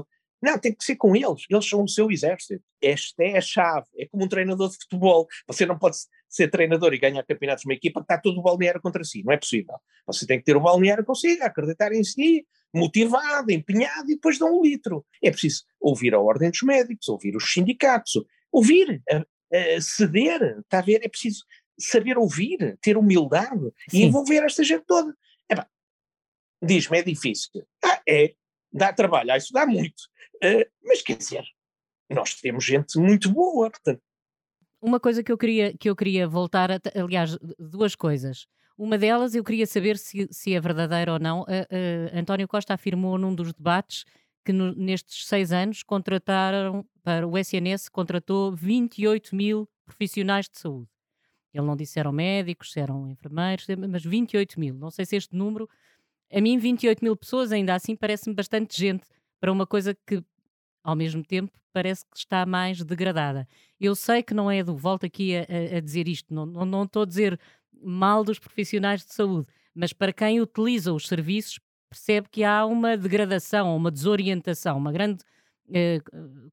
[0.43, 1.45] Não, tem que ser com eles.
[1.49, 2.63] Eles são o seu exército.
[2.83, 3.87] Esta é a chave.
[3.97, 5.27] É como um treinador de futebol.
[5.47, 5.97] Você não pode
[6.29, 9.23] ser treinador e ganhar campeonatos de uma equipa que está todo o balneário contra si.
[9.25, 9.75] Não é possível.
[10.07, 14.47] Você tem que ter o balneário consigo, acreditar em si, motivado, empenhado e depois dar
[14.47, 15.05] um litro.
[15.23, 19.03] É preciso ouvir a ordem dos médicos, ouvir os sindicatos, ouvir,
[19.81, 20.59] ceder.
[20.61, 21.01] Está a ver?
[21.03, 21.45] É preciso
[21.79, 23.99] saber ouvir, ter humildade Sim.
[23.99, 25.15] e envolver esta gente toda.
[26.63, 27.67] Diz-me, é difícil.
[27.85, 28.35] Ah, é,
[28.73, 30.05] dá trabalho, ah, isso dá muito.
[30.37, 31.45] Uh, mas quer dizer,
[32.11, 34.01] nós temos gente muito boa, portanto.
[34.81, 38.47] Uma coisa que eu queria, que eu queria voltar, a, aliás, duas coisas.
[38.77, 41.43] Uma delas eu queria saber se, se é verdadeira ou não.
[41.43, 44.05] Uh, uh, António Costa afirmou num dos debates
[44.45, 50.89] que no, nestes seis anos contrataram, para o SNS, contratou 28 mil profissionais de saúde.
[51.57, 54.75] Ele não disse eram médicos, eram enfermeiros, mas 28 mil.
[54.75, 55.69] Não sei se este número,
[56.33, 59.07] a mim 28 mil pessoas ainda assim parece-me bastante gente
[59.41, 60.23] para uma coisa que
[60.83, 63.49] ao mesmo tempo parece que está mais degradada.
[63.81, 66.65] Eu sei que não é do, volto aqui a, a, a dizer isto, não, não,
[66.65, 67.39] não estou a dizer
[67.73, 72.97] mal dos profissionais de saúde, mas para quem utiliza os serviços percebe que há uma
[72.97, 75.25] degradação, uma desorientação, uma grande
[75.73, 76.01] eh,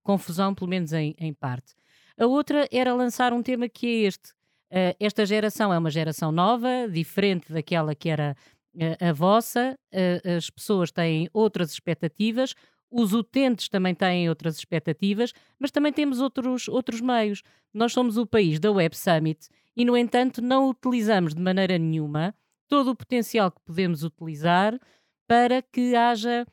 [0.01, 1.73] confusão, pelo menos em, em parte.
[2.17, 4.33] A outra era lançar um tema que é este,
[4.73, 8.35] Uh, esta geração é uma geração nova, diferente daquela que era
[8.73, 12.55] uh, a vossa, uh, as pessoas têm outras expectativas,
[12.89, 17.43] os utentes também têm outras expectativas, mas também temos outros, outros meios.
[17.71, 22.33] Nós somos o país da Web Summit e, no entanto, não utilizamos de maneira nenhuma
[22.67, 24.79] todo o potencial que podemos utilizar
[25.27, 26.47] para que haja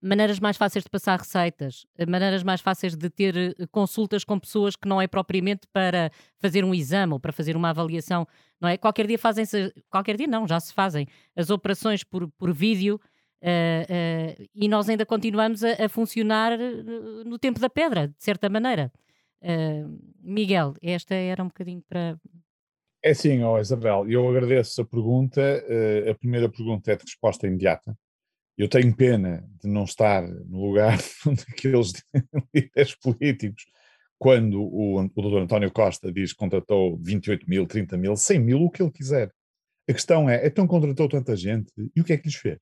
[0.00, 4.38] maneiras mais fáceis de passar receitas, eh, maneiras mais fáceis de ter eh, consultas com
[4.38, 8.26] pessoas que não é propriamente para fazer um exame ou para fazer uma avaliação,
[8.60, 8.76] não é?
[8.76, 13.00] Qualquer dia fazem-se, qualquer dia não, já se fazem as operações por, por vídeo
[13.42, 16.58] uh, uh, e nós ainda continuamos a, a, funcionar
[17.24, 18.92] no tempo da pedra, de certa maneira.
[19.42, 22.18] Uh, Miguel, esta era um bocadinho para.
[23.02, 25.40] É sim, oh Isabel, eu agradeço a pergunta.
[26.10, 27.96] a primeira pergunta é de resposta imediata
[28.56, 30.98] eu tenho pena de não estar no lugar
[31.46, 31.92] daqueles
[32.54, 33.64] líderes políticos
[34.18, 38.62] quando o, o doutor António Costa diz que contratou 28 mil, 30 mil, 100 mil,
[38.62, 39.30] o que ele quiser.
[39.88, 42.58] A questão é, então contratou tanta gente e o que é que lhes fez?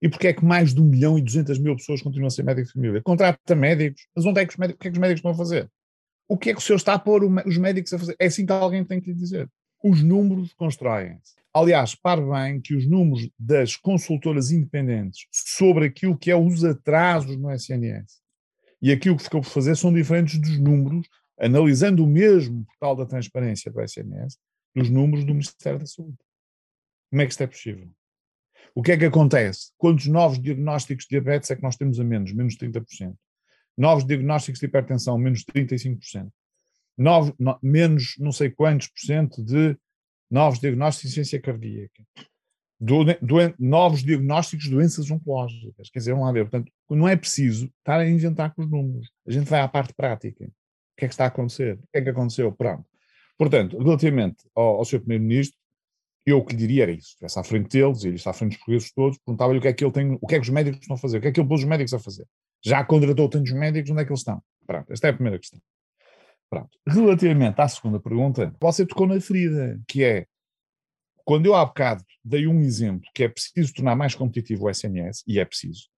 [0.00, 2.42] E porquê é que mais de 1 milhão e 200 mil pessoas continuam a ser
[2.42, 3.02] médicos de família?
[3.02, 5.34] Contrata médicos, mas onde é que os médicos, o que é que os médicos a
[5.34, 5.70] fazer?
[6.28, 8.16] O que é que o senhor está a pôr os médicos a fazer?
[8.18, 9.48] É assim que alguém tem que lhe dizer.
[9.82, 11.34] Os números constroem-se.
[11.56, 17.36] Aliás, pare bem que os números das consultoras independentes sobre aquilo que é os atrasos
[17.36, 18.20] no SNS
[18.82, 23.06] e aquilo que ficou por fazer são diferentes dos números, analisando o mesmo portal da
[23.06, 24.36] transparência do SNS,
[24.74, 26.18] dos números do Ministério da Saúde.
[27.08, 27.88] Como é que isto é possível?
[28.74, 29.70] O que é que acontece?
[29.78, 32.32] Quantos novos diagnósticos de diabetes é que nós temos a menos?
[32.32, 33.14] Menos 30%.
[33.78, 36.28] Novos diagnósticos de hipertensão, menos 35%.
[36.98, 39.76] Novos, no, menos não sei quantos por cento de
[40.34, 42.02] novos diagnósticos de ciência cardíaca.
[42.80, 45.88] Do, do, novos diagnósticos de doenças oncológicas.
[45.90, 46.50] Quer dizer, vamos lá ver.
[46.50, 49.08] Portanto, não é preciso estar a inventar com os números.
[49.26, 50.44] A gente vai à parte prática.
[50.44, 51.74] O que é que está a acontecer?
[51.74, 52.50] O que é que aconteceu?
[52.50, 52.84] Pronto.
[53.38, 54.98] Portanto, relativamente ao, ao Sr.
[54.98, 55.56] Primeiro-Ministro,
[56.26, 58.32] eu o que lhe diria era isso, estivesse à frente deles, e ele está à
[58.32, 60.44] frente dos portugueses todos, perguntava-lhe o que é que ele tem, o que é que
[60.44, 62.26] os médicos estão a fazer, o que é que ele pôs os médicos a fazer.
[62.64, 64.42] Já contratou tantos médicos, onde é que eles estão?
[64.66, 65.60] Pronto, esta é a primeira questão.
[66.48, 66.78] Pronto.
[66.86, 70.26] Relativamente à segunda pergunta, você tocou na ferida, que é,
[71.24, 75.22] quando eu há bocado dei um exemplo, que é preciso tornar mais competitivo o SNS,
[75.26, 75.88] e é preciso,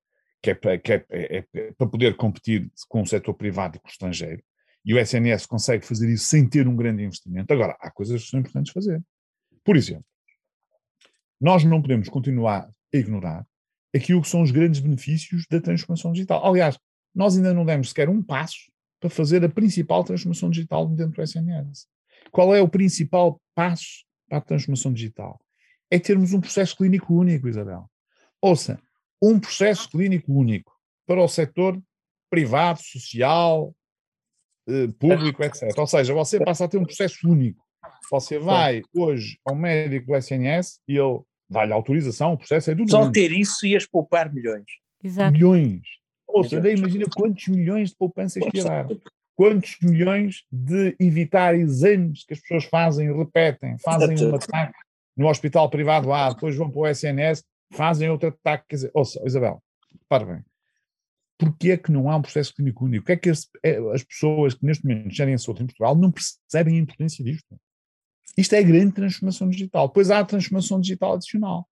[0.43, 3.81] que é para, que é, é, é para poder competir com o setor privado e
[3.81, 4.43] com o estrangeiro,
[4.85, 7.53] e o SNS consegue fazer isso sem ter um grande investimento.
[7.53, 9.03] Agora, há coisas que são importantes fazer.
[9.65, 10.05] Por exemplo,
[11.41, 13.47] nós não podemos continuar a ignorar
[13.95, 16.45] aquilo que são os grandes benefícios da transformação digital.
[16.47, 16.79] Aliás,
[17.15, 18.71] nós ainda não demos sequer um passo
[19.07, 21.87] para fazer a principal transformação digital dentro do SNS.
[22.33, 25.41] Qual é o principal passo para a transformação digital?
[25.91, 27.89] É termos um processo clínico único, Isabel.
[28.43, 28.81] Ouça,
[29.23, 30.73] um processo clínico único
[31.07, 31.81] para o setor
[32.29, 33.73] privado, social,
[34.69, 35.73] eh, público, etc.
[35.79, 37.65] Ou seja, você passa a ter um processo único.
[38.11, 42.89] Você vai hoje ao médico do SNS e ele dá-lhe autorização, o processo é do
[42.91, 44.65] Só ter isso ias poupar milhões.
[45.03, 45.33] Exato.
[45.33, 45.83] Milhões.
[46.37, 48.87] Ou seja, imagina quantos milhões de poupança isto ia dar.
[49.35, 54.75] Quantos milhões de evitar exames que as pessoas fazem, repetem, fazem um ataque
[55.17, 58.65] no hospital privado A, depois vão para o SNS, fazem outro ataque.
[58.69, 59.63] Quer dizer, ouça, Isabel,
[60.09, 60.45] para bem.
[61.39, 63.03] Porquê é que não há um processo clínico único?
[63.03, 65.67] O que é que as, é, as pessoas que neste momento gerem a saúde em
[65.67, 67.59] Portugal não percebem a importância disto?
[68.37, 69.89] Isto é a grande transformação digital.
[69.89, 71.69] Depois há a transformação digital adicional,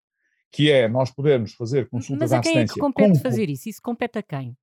[0.54, 2.62] que é nós podermos fazer consultas à distância.
[2.62, 3.22] Mas a quem é que compete com...
[3.28, 3.68] fazer isso?
[3.68, 4.56] Isso compete a quem?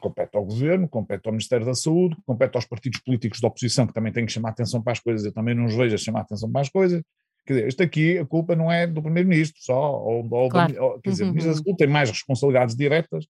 [0.00, 3.92] Compete ao governo, compete ao Ministério da Saúde, compete aos partidos políticos da oposição que
[3.92, 5.24] também têm que chamar atenção para as coisas.
[5.24, 7.02] Eu também não os vejo a chamar atenção para as coisas.
[7.46, 10.82] Quer dizer, isto aqui, a culpa não é do Primeiro-Ministro só, ou, ou, claro.
[10.82, 11.30] ou quer dizer, uhum.
[11.30, 13.26] a Ministra da Saúde tem mais responsabilidades diretas,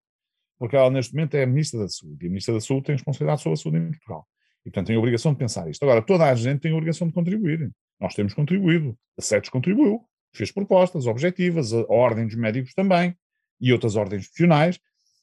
[0.58, 2.94] porque ela neste momento é a Ministra da Saúde, e a Ministra da Saúde tem
[2.94, 4.26] responsabilidade sobre a saúde em Portugal.
[4.60, 5.82] E, portanto, tem a obrigação de pensar isto.
[5.82, 7.70] Agora, toda a gente tem a obrigação de contribuir.
[8.00, 8.96] Nós temos contribuído.
[9.18, 10.00] A SETES contribuiu,
[10.32, 13.16] fez propostas objetivas, a Ordem dos Médicos também,
[13.60, 14.78] e outras ordens profissionais.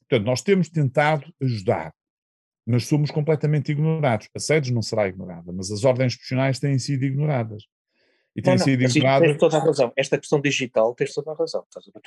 [0.08, 1.92] Portanto, nós temos tentado ajudar,
[2.66, 4.28] mas somos completamente ignorados.
[4.34, 7.64] A SEDES não será ignorada, mas as ordens profissionais têm sido ignoradas.
[8.36, 9.28] E têm não, sido assim, ignoradas.
[9.28, 9.92] Tens toda a razão.
[9.96, 11.64] Esta questão digital, tens toda a razão.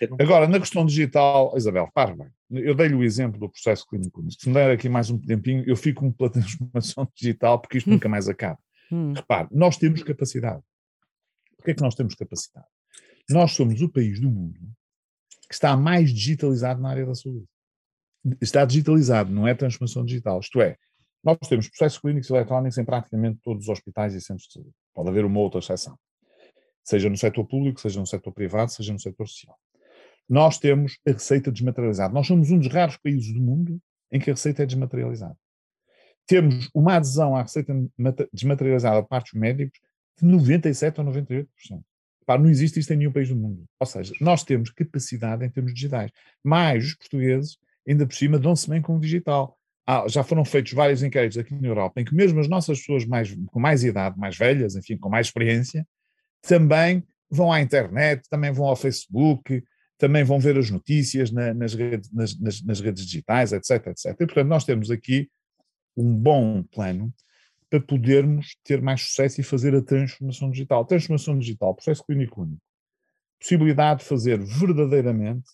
[0.10, 0.16] Um...
[0.18, 2.30] Agora, na questão digital, Isabel, para bem.
[2.50, 4.24] Eu dei-lhe o exemplo do processo clínico.
[4.32, 8.08] Se me der aqui mais um tempinho, eu fico pela transformação digital, porque isto nunca
[8.08, 8.58] mais acaba.
[8.92, 9.14] Hum.
[9.14, 10.64] Repare, nós temos capacidade.
[11.58, 12.68] Porquê é que nós temos capacidade?
[13.30, 14.60] Nós somos o país do mundo
[15.48, 17.46] que está mais digitalizado na área da saúde.
[18.40, 20.40] Está digitalizado, não é transformação digital.
[20.40, 20.78] Isto é,
[21.24, 24.72] nós temos processos clínicos eletrónicos em praticamente todos os hospitais e centros de saúde.
[24.94, 25.98] Pode haver uma outra exceção.
[26.84, 29.58] Seja no setor público, seja no setor privado, seja no setor social.
[30.30, 32.14] Nós temos a receita desmaterializada.
[32.14, 33.80] Nós somos um dos raros países do mundo
[34.12, 35.38] em que a receita é desmaterializada
[36.32, 37.74] temos uma adesão à receita
[38.32, 39.80] desmaterializada por parte dos médicos
[40.18, 41.84] de 97% ou 98%.
[42.26, 43.66] Pá, não existe isto em nenhum país do mundo.
[43.80, 46.12] Ou seja, nós temos capacidade em termos digitais.
[46.44, 47.58] Mas os portugueses,
[47.88, 49.58] ainda por cima, dão-se bem com o digital.
[49.86, 53.06] Ah, já foram feitos vários inquéritos aqui na Europa em que mesmo as nossas pessoas
[53.06, 55.86] mais, com mais idade, mais velhas, enfim, com mais experiência,
[56.42, 59.64] também vão à internet, também vão ao Facebook,
[59.98, 64.06] também vão ver as notícias na, nas, redes, nas, nas, nas, redes digitais, etc, etc.
[64.08, 65.30] E, portanto, nós temos aqui
[65.96, 67.14] um bom plano
[67.72, 70.84] para podermos ter mais sucesso e fazer a transformação digital.
[70.84, 72.62] Transformação digital, processo clínico único.
[73.40, 75.50] Possibilidade de fazer verdadeiramente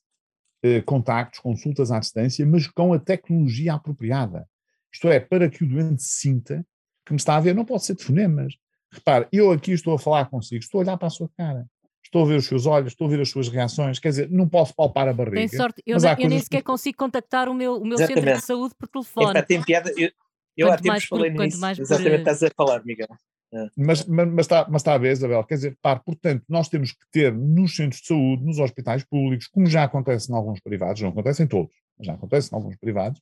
[0.63, 4.49] eh, contactos, consultas à distância, mas com a tecnologia apropriada.
[4.91, 6.65] Isto é, para que o doente sinta
[7.05, 8.57] que me está a ver, não pode ser de fonemas.
[8.91, 11.67] Repare, eu aqui estou a falar consigo, estou a olhar para a sua cara
[12.07, 14.47] estou a ver os seus olhos, estou a ver as suas reações, quer dizer, não
[14.47, 15.35] posso palpar a barriga.
[15.35, 16.63] Tem sorte, eu, eu nem sequer que...
[16.63, 19.37] consigo contactar o meu, o meu centro de saúde por telefone.
[19.37, 20.09] É, tem piada, eu,
[20.57, 22.31] eu há tempos falei por, nisso, mais exatamente por...
[22.31, 23.07] estás a falar, Miguel.
[23.53, 23.67] É.
[23.77, 26.91] Mas, mas, mas, está, mas está a ver, Isabel, quer dizer, par, portanto, nós temos
[26.91, 31.01] que ter nos centros de saúde, nos hospitais públicos, como já acontece em alguns privados,
[31.01, 33.21] não acontece em todos, mas já acontece em alguns privados,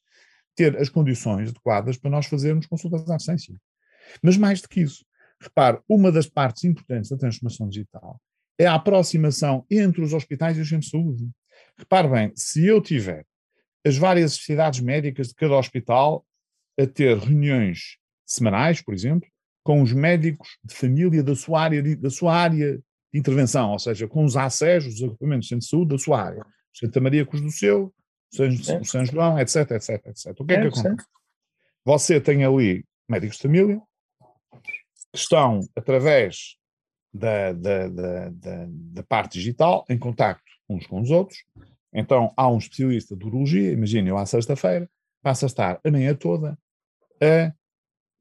[0.56, 3.54] ter as condições adequadas para nós fazermos consultas à distância.
[4.22, 5.06] Mas mais do que isso,
[5.40, 8.20] repare, uma das partes importantes da transformação digital
[8.58, 11.30] é a aproximação entre os hospitais e os centros de saúde.
[11.78, 13.26] Repare bem, se eu tiver
[13.86, 16.26] as várias especialidades médicas de cada hospital
[16.80, 19.28] a ter reuniões semanais, por exemplo,
[19.64, 22.78] com os médicos de família da sua área de, da sua área
[23.14, 26.22] de intervenção, ou seja, com os ACES, os agrupamentos de centro de saúde da sua
[26.22, 26.46] área.
[26.74, 27.94] Santa Maria Cruz do Seu,
[28.32, 30.40] São, São João, etc, etc, etc.
[30.40, 31.08] O que é, que acontece?
[31.86, 33.82] Você tem ali médicos de família
[34.62, 36.58] que estão, através
[37.14, 41.44] da, da, da, da, da parte digital, em contacto uns com os outros.
[41.94, 44.90] Então, há um especialista de urologia, imagine eu à sexta-feira,
[45.22, 46.58] passa a estar a manhã toda
[47.22, 47.54] a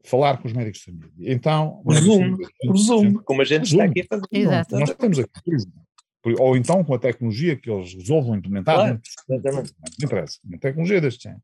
[0.05, 1.11] falar com os médicos de família.
[1.21, 4.27] Então, por Zoom, por Zoom, como a gente está aqui a fazer.
[4.33, 4.79] Exato.
[4.79, 5.57] Nós temos aqui,
[6.39, 9.63] ou então com a tecnologia que eles resolvam implementar, claro, não, não,
[10.03, 11.43] interessa, uma tecnologia deste género.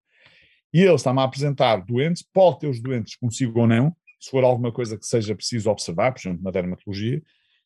[0.72, 4.44] E ele está-me a apresentar doentes, pode ter os doentes consigo ou não, se for
[4.44, 7.22] alguma coisa que seja preciso observar, por exemplo, na dermatologia,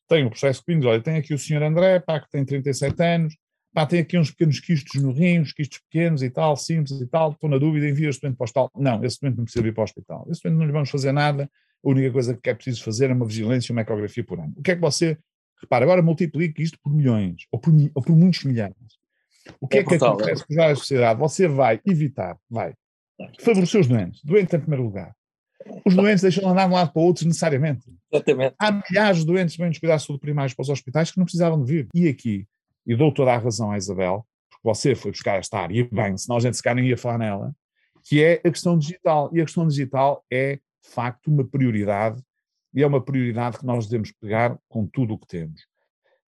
[0.07, 3.35] tem o processo clínico, olha, tem aqui o senhor André, pá, que tem 37 anos,
[3.75, 7.05] pá, tem aqui uns pequenos quistos no rim, uns quistos pequenos e tal, simples e
[7.05, 8.71] tal, estou na dúvida, envia este doente para o hospital.
[8.73, 10.25] Não, esse doente não precisa ir para o hospital.
[10.29, 11.51] Esse doente não lhe vamos fazer nada,
[11.83, 14.53] a única coisa que é preciso fazer é uma vigilância e uma ecografia por ano.
[14.55, 15.17] O que é que você,
[15.61, 18.75] repara, agora multiplique isto por milhões, ou por, ou por muitos milhares.
[19.59, 20.55] O que é, é que acontece é.
[20.55, 21.19] com a sociedade?
[21.19, 22.73] Você vai evitar, vai,
[23.41, 25.13] favorecer os doentes, doente em primeiro lugar.
[25.85, 27.85] Os doentes deixam de andar de um lado para o outro necessariamente.
[28.11, 28.55] Exatamente.
[28.57, 31.25] Há milhares de doentes que vêm descuidar de saúde primários para os hospitais que não
[31.25, 31.87] precisavam de vir.
[31.93, 32.47] E aqui,
[32.85, 36.17] e dou toda a razão à Isabel, porque você foi buscar esta área, e bem,
[36.17, 37.55] senão a gente se calhar nem ia falar nela,
[38.03, 39.29] que é a questão digital.
[39.33, 42.21] E a questão digital é, de facto, uma prioridade,
[42.73, 45.61] e é uma prioridade que nós devemos pegar com tudo o que temos.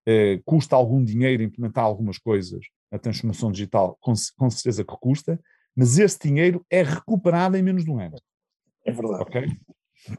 [0.08, 5.39] Uh, custa algum dinheiro implementar algumas coisas, a transformação digital, com, com certeza que custa,
[5.76, 8.15] mas esse dinheiro é recuperado em menos de um ano.
[8.86, 9.24] É verdade.
[9.24, 9.58] Ok?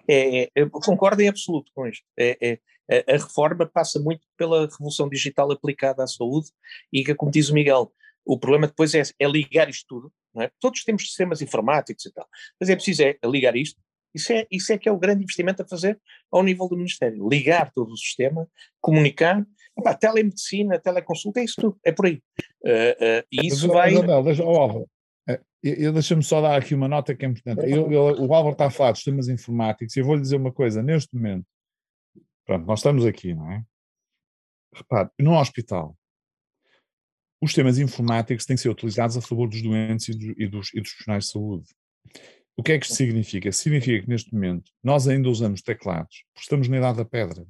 [0.09, 2.05] É, é, eu concordo em absoluto com isto.
[2.19, 6.49] É, é, a reforma passa muito pela revolução digital aplicada à saúde
[6.93, 7.93] e que, como diz o Miguel,
[8.25, 10.13] o problema depois é, é ligar isto tudo.
[10.39, 10.51] É?
[10.61, 12.27] Todos temos sistemas informáticos e tal,
[12.61, 13.81] mas é preciso é, ligar isto.
[14.15, 17.29] Isso é, isso é que é o grande investimento a fazer ao nível do Ministério.
[17.29, 18.49] Ligar todo o sistema,
[18.81, 19.45] comunicar,
[19.79, 22.23] Epá, telemedicina, teleconsulta, é isso tudo, é por aí.
[22.65, 23.93] Uh, uh, e isso vai.
[23.93, 24.87] Não, deixa, oh,
[25.63, 27.69] eu, deixa-me só dar aqui uma nota que é importante.
[27.69, 30.53] Eu, eu, o Álvaro está a falar de sistemas informáticos e eu vou-lhe dizer uma
[30.53, 30.83] coisa.
[30.83, 31.47] Neste momento,
[32.45, 33.65] pronto, nós estamos aqui, não é?
[34.73, 35.97] Repare, no hospital,
[37.41, 40.73] os sistemas informáticos têm que ser utilizados a favor dos doentes e, do, e, dos,
[40.75, 41.67] e dos profissionais de saúde.
[42.57, 43.51] O que é que isto significa?
[43.53, 47.47] Significa que neste momento nós ainda usamos teclados, porque estamos na idade da pedra.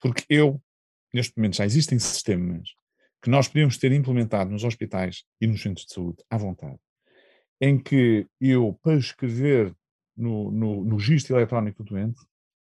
[0.00, 0.62] Porque eu,
[1.12, 2.70] neste momento, já existem sistemas
[3.22, 6.78] que nós podíamos ter implementado nos hospitais e nos centros de saúde à vontade
[7.62, 9.72] em que eu, para escrever
[10.16, 12.20] no, no, no registro eletrónico do doente,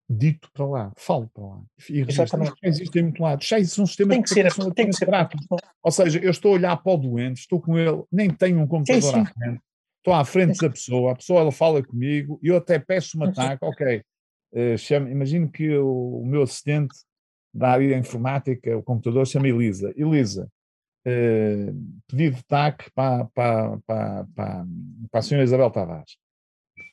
[0.09, 1.61] dito para lá, falo para lá.
[1.87, 2.53] E Exatamente.
[2.63, 3.43] já existem muito lado.
[3.43, 5.43] Já existe um sistema tem que ser, tem que ser prático.
[5.83, 8.65] Ou seja, eu estou a olhar para o doente, estou com ele, nem tenho um
[8.65, 9.61] computador à frente,
[9.97, 13.67] estou à frente da pessoa, a pessoa ela fala comigo, eu até peço uma taca,
[13.67, 14.01] ok,
[14.53, 16.95] uh, chama, imagino que o, o, meu assistente
[17.53, 19.93] da área informática, o computador, chama Elisa.
[19.95, 20.49] Elisa,
[21.09, 21.71] eh,
[22.05, 24.65] pedido de TAC para, para, para, para,
[25.09, 26.17] para a senhora Isabel Tavares.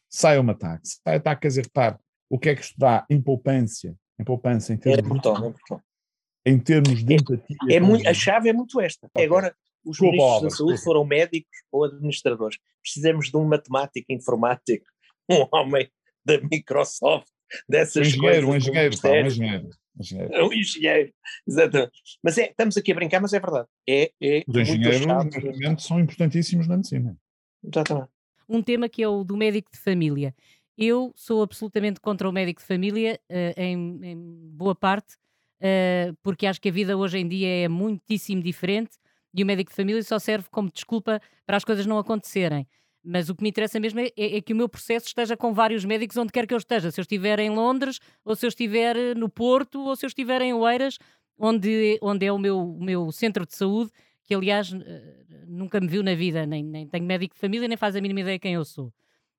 [0.08, 0.80] Sai uma TAC.
[0.84, 1.96] Sai a TAC, quer dizer, repare,
[2.30, 3.92] o que é que isto dá em poupança?
[4.16, 6.50] Em poupança, em termos, é brutal, é.
[6.50, 7.56] Em termos de empatia.
[7.68, 9.08] É, é muito, a chave é muito esta.
[9.08, 9.24] Okay.
[9.24, 9.52] Agora,
[9.84, 10.84] os desculpa, ministros da saúde desculpa.
[10.84, 12.58] foram médicos ou administradores.
[12.80, 14.86] Precisamos de um matemático informático,
[15.28, 15.90] um homem
[16.24, 17.26] da Microsoft,
[17.68, 18.68] dessas um engenheiro, coisas.
[18.68, 19.70] Um engenheiro, pá, um engenheiro.
[19.98, 20.34] Engenheiro.
[20.34, 21.12] É um engenheiro,
[21.46, 21.92] exatamente.
[22.22, 23.68] Mas é, estamos aqui a brincar, mas é verdade.
[23.88, 27.16] É, é Os engenheiros, são importantíssimos na medicina.
[27.62, 28.08] Exatamente.
[28.48, 30.34] Um tema que é o do médico de família.
[30.76, 34.16] Eu sou absolutamente contra o médico de família, uh, em, em,
[34.50, 35.14] boa parte,
[35.60, 38.98] uh, porque acho que a vida hoje em dia é muitíssimo diferente
[39.32, 42.66] e o médico de família só serve como desculpa para as coisas não acontecerem.
[43.04, 45.52] Mas o que me interessa mesmo é, é, é, que o meu processo esteja com
[45.52, 46.90] vários médicos onde quer que eu esteja.
[46.90, 50.08] Se eu estiver em Londres, ou se eu estiver eh, no Porto, ou se eu
[50.08, 50.98] estiver em Oeiras,
[51.38, 53.90] onde, onde é o meu, o meu centro de saúde,
[54.24, 57.76] que aliás eh, nunca me viu na vida, nem, nem tenho médico de família, nem
[57.76, 58.86] faz a mínima ideia quem eu sou.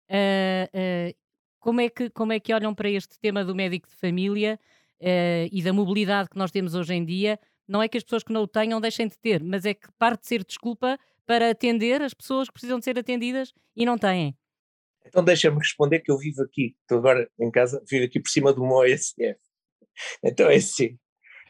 [0.08, 1.16] Uh, uh,
[1.60, 4.60] como, é que, como é que olham para este tema do médico de família
[5.02, 7.40] uh, e da mobilidade que nós temos hoje em dia?
[7.68, 9.92] Não é que as pessoas que não o tenham deixem de ter, mas é que
[9.98, 13.98] parte de ser desculpa para atender as pessoas que precisam de ser atendidas e não
[13.98, 14.38] têm.
[15.06, 18.52] Então deixa-me responder que eu vivo aqui, estou agora em casa, vivo aqui por cima
[18.52, 19.38] do meu OSF.
[20.24, 20.98] Então é assim,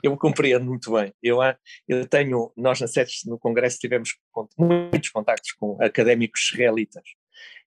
[0.03, 1.13] eu compreendo muito bem.
[1.21, 1.39] Eu,
[1.87, 4.15] eu tenho, nós na SETES, no Congresso, tivemos
[4.57, 7.03] muitos contactos com académicos israelitas.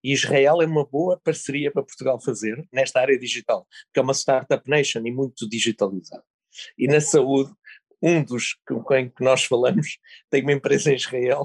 [0.02, 4.14] E Israel é uma boa parceria para Portugal fazer nesta área digital, que é uma
[4.14, 6.24] startup nation e muito digitalizada.
[6.76, 7.52] E na saúde,
[8.00, 9.98] um dos com quem nós falamos
[10.30, 11.42] tem uma empresa em Israel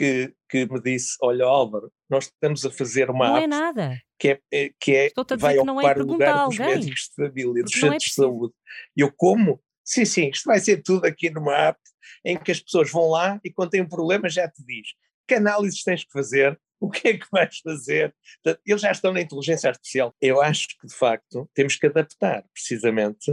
[0.00, 4.02] que, que me disse: Olha, Álvaro, nós estamos a fazer uma Não app é nada.
[4.18, 7.62] que é, é- que é vai é ocupar o a lugar dos médicos de família,
[7.62, 8.22] dos é centros de preciso.
[8.22, 8.54] saúde.
[8.96, 9.62] E eu, como?
[9.84, 11.78] Sim, sim, isto vai ser tudo aqui numa app
[12.24, 14.88] em que as pessoas vão lá e quando têm um problema já te diz
[15.26, 16.60] que análises tens que fazer,
[16.90, 18.14] o que é que vais fazer.
[18.42, 20.14] Portanto, eles já estão na inteligência artificial.
[20.20, 23.30] Eu acho que, de facto, temos que adaptar, precisamente,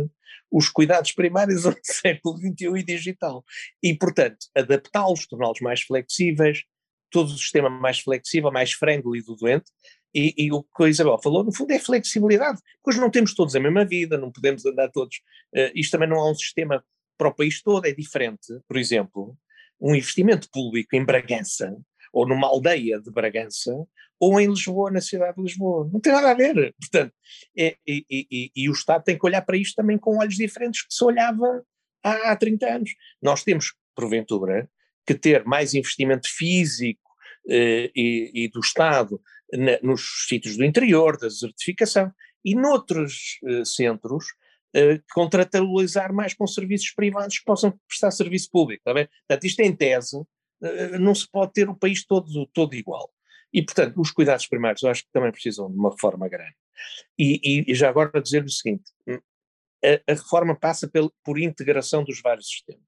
[0.52, 3.43] os cuidados primários ao século XXI e digital.
[3.82, 6.64] E, portanto, adaptá-los, torná-los mais flexíveis,
[7.10, 9.72] todo o sistema mais flexível, mais friendly do doente,
[10.14, 13.56] e, e o que a Isabel falou, no fundo, é flexibilidade, hoje não temos todos
[13.56, 15.22] a mesma vida, não podemos andar todos.
[15.54, 16.84] eh, isto também não há um sistema
[17.18, 18.48] para o país todo, é diferente.
[18.68, 19.38] Por exemplo,
[19.80, 21.76] um investimento público em Bragança,
[22.18, 23.72] ou numa aldeia de Bragança,
[24.20, 25.88] ou em Lisboa, na cidade de Lisboa.
[25.93, 26.74] Não tem nada a ver.
[26.80, 27.13] Portanto,
[27.55, 30.36] é- e, e- e- e o Estado tem que olhar para isto também com olhos
[30.36, 31.63] diferentes que se olhava
[32.03, 32.89] há, há 30 anos.
[33.22, 34.68] Nós temos, porventura,
[35.05, 37.01] que ter mais investimento físico
[37.49, 39.22] eh, e, do Estado
[39.53, 42.11] na- nos sítios do interior, da desertificação,
[42.43, 44.26] e noutros eh, centros
[44.76, 48.82] eh, contratualizar mais com serviços privados que possam prestar serviço público.
[48.82, 49.07] Está bem?
[49.28, 50.18] Portanto, isto em tese,
[50.99, 53.12] não se pode ter o país todo, todo igual.
[53.53, 56.55] E, portanto, os cuidados primários eu acho que também precisam de uma reforma grande.
[57.18, 59.20] E, e- e já agora dizer o seguinte: hum,
[59.84, 62.84] a, a reforma passa pel- por integração dos vários sistemas.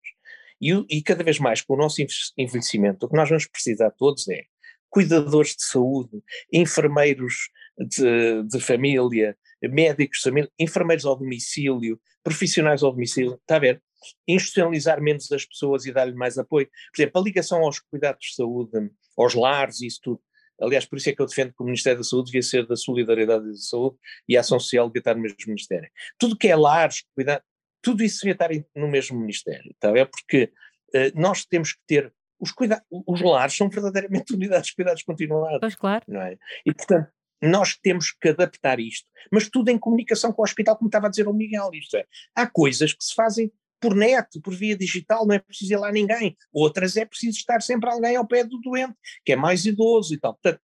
[0.62, 3.92] E, e cada vez mais, com o nosso enve- envelhecimento, o que nós vamos precisar
[3.92, 4.44] todos é
[4.90, 12.92] cuidadores de saúde, enfermeiros de, de família, médicos de família, enfermeiros ao domicílio, profissionais ao
[12.92, 13.82] domicílio, está a ver?
[14.28, 16.68] Institucionalizar menos as pessoas e dar-lhe mais apoio.
[16.94, 20.22] Por exemplo, a ligação aos cuidados de saúde, aos lares e isso tudo.
[20.62, 22.76] Aliás, por isso é que eu defendo que o Ministério da Saúde devia ser da
[22.76, 23.98] Solidariedade e da Saúde
[24.28, 25.90] e a Ação Social devia estar no mesmo Ministério.
[26.18, 27.42] Tudo que é lares, cuidado,
[27.82, 30.10] tudo isso devia estar no mesmo Ministério, a ver?
[30.10, 30.52] Porque
[30.94, 35.60] eh, nós temos que ter, os, cuida os lares são verdadeiramente unidades de cuidados continuados
[35.62, 36.04] Pois claro.
[36.08, 36.38] não é?
[36.66, 37.10] E, portanto,
[37.42, 41.10] nós temos que adaptar isto, mas tudo em comunicação com o hospital, como estava a
[41.10, 45.26] dizer o Miguel, isto é, há coisas que se fazem por net, por via digital,
[45.26, 48.60] não é preciso ir lá ninguém, outras é preciso estar sempre alguém ao pé do
[48.60, 50.62] doente, que é mais idoso e tal, portanto,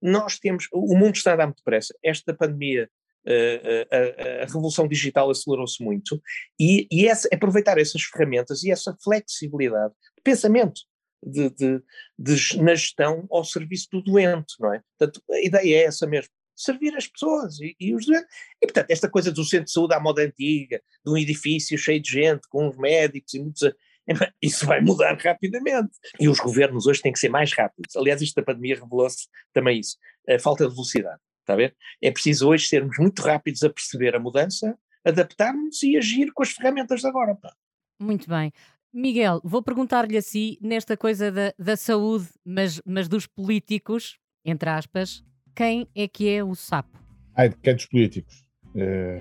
[0.00, 2.88] nós temos, o mundo está a dar muito depressa, esta pandemia,
[3.26, 6.20] eh, a, a- a revolução digital acelerou-se muito,
[6.60, 10.80] e, e essa- aproveitar essas ferramentas e essa flexibilidade de pensamento,
[11.24, 11.82] de, de,
[12.18, 14.80] de- na gestão ao serviço do doente, não é?
[14.98, 18.28] Portanto, a ideia é essa mesmo, servir as pessoas e, e os doentes.
[18.62, 22.00] E, portanto, esta coisa do centro de saúde à moda antiga, de um edifício cheio
[22.00, 23.72] de gente, com os médicos e muitos...
[24.40, 25.90] Isso vai mudar rapidamente.
[26.18, 27.96] E os governos hoje têm que ser mais rápidos.
[27.96, 29.96] Aliás, isto da pandemia revelou-se também isso.
[30.28, 31.76] A falta de velocidade, está a ver?
[32.00, 36.50] É preciso hoje sermos muito rápidos a perceber a mudança, adaptarmos e agir com as
[36.50, 37.34] ferramentas de agora.
[37.34, 37.52] pá.
[37.98, 38.52] Muito bem.
[38.92, 44.70] Miguel, vou perguntar-lhe a si, nesta coisa da, da saúde, mas, mas dos políticos, entre
[44.70, 45.22] aspas,
[45.56, 46.96] quem é que é o sapo?
[47.34, 48.44] Ai, de que é dos políticos?
[48.76, 49.20] Eh,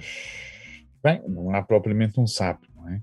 [1.04, 3.02] bem, não há propriamente um sapo, não é?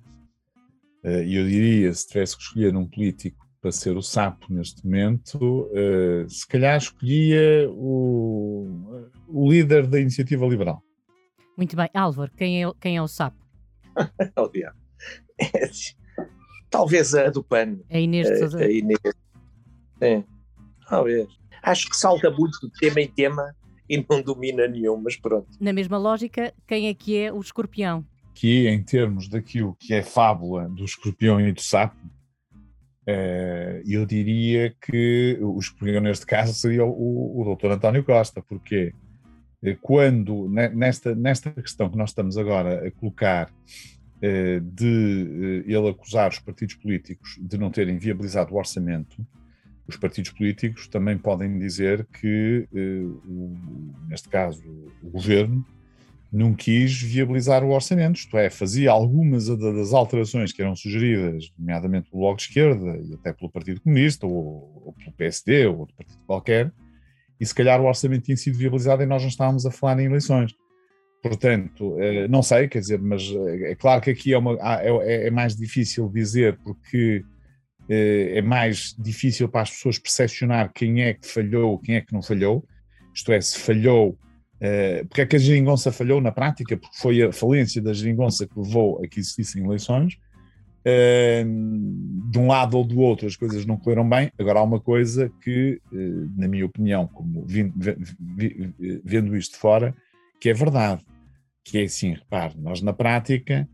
[1.04, 4.84] Eh, E eu diria, se tivesse que escolher um político para ser o sapo neste
[4.84, 10.82] momento, eh, se calhar escolhia o, o líder da iniciativa liberal.
[11.56, 11.88] Muito bem.
[11.94, 13.36] Álvaro, quem é, quem é o sapo?
[14.36, 14.76] Oh, diabo.
[15.54, 15.94] É assim.
[16.70, 18.58] Talvez a do PAN, A Inês de Sousa.
[18.58, 18.98] a Inês.
[20.00, 20.24] É,
[20.88, 21.28] talvez.
[21.62, 23.54] Acho que salta muito de tema em tema
[23.88, 25.48] e não domina nenhum, mas pronto.
[25.60, 28.04] Na mesma lógica, quem é que é o escorpião?
[28.34, 31.96] que em termos daquilo que é fábula do escorpião e do sapo,
[33.06, 38.92] eh, eu diria que o escorpião neste caso seria o, o doutor António Costa, porque
[39.62, 43.52] eh, quando, ne- nesta, nesta questão que nós estamos agora a colocar,
[44.20, 49.26] eh, de ele acusar os partidos políticos de não terem viabilizado o orçamento,
[49.86, 53.56] os partidos políticos também podem dizer que, eh, o-
[54.08, 54.62] neste caso,
[55.02, 55.64] o governo,
[56.32, 61.52] não quis viabilizar o orçamento, isto é, fazia algumas da- das alterações que eram sugeridas,
[61.58, 65.80] nomeadamente pelo Bloco de Esquerda e até pelo Partido Comunista, ou, ou pelo PSD, ou
[65.80, 66.72] outro partido qualquer,
[67.38, 70.06] e se calhar o orçamento tinha sido viabilizado e nós não estávamos a falar em
[70.06, 70.54] eleições.
[71.22, 74.80] Portanto, eh, não sei, quer dizer, mas eh, é claro que aqui é, uma, há-
[74.82, 77.24] é, é mais difícil dizer porque
[77.88, 82.22] é mais difícil para as pessoas percepcionar quem é que falhou, quem é que não
[82.22, 82.64] falhou,
[83.14, 84.18] isto é, se falhou
[84.62, 86.76] Uh, porque é que a geringonça falhou na prática?
[86.76, 90.14] Porque foi a falência da geringonça que levou a que existissem eleições.
[90.86, 94.30] Uh, de um lado ou do outro as coisas não correram bem.
[94.38, 95.80] Agora há uma coisa que,
[96.36, 97.44] na minha opinião, como
[99.04, 99.92] vendo isto de fora,
[100.40, 101.04] que é verdade,
[101.64, 103.68] que é assim, repare, nós na prática,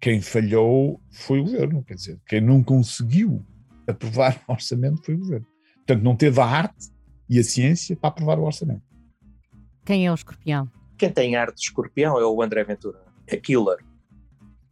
[0.00, 3.44] quem falhou foi o governo, quer dizer, quem não conseguiu
[3.86, 5.46] aprovar o orçamento foi o governo.
[5.76, 6.90] Portanto, não teve a arte
[7.28, 8.82] e a ciência para aprovar o orçamento.
[9.84, 10.70] Quem é o escorpião?
[10.96, 13.78] Quem tem arte de escorpião é o André Ventura, é killer.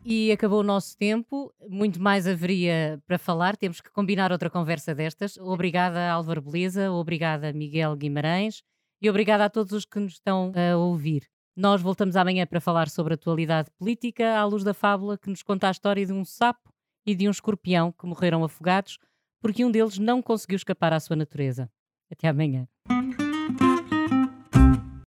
[0.04, 4.94] E acabou o nosso tempo, muito mais haveria para falar, temos que combinar outra conversa
[4.94, 5.36] destas.
[5.36, 8.62] Obrigada, Álvaro Beleza, obrigada, Miguel Guimarães,
[9.02, 11.28] e obrigada a todos os que nos estão a ouvir.
[11.60, 15.42] Nós voltamos amanhã para falar sobre a atualidade política à luz da fábula que nos
[15.42, 16.72] conta a história de um sapo
[17.04, 18.96] e de um escorpião que morreram afogados
[19.42, 21.70] porque um deles não conseguiu escapar à sua natureza.
[22.10, 22.66] Até amanhã.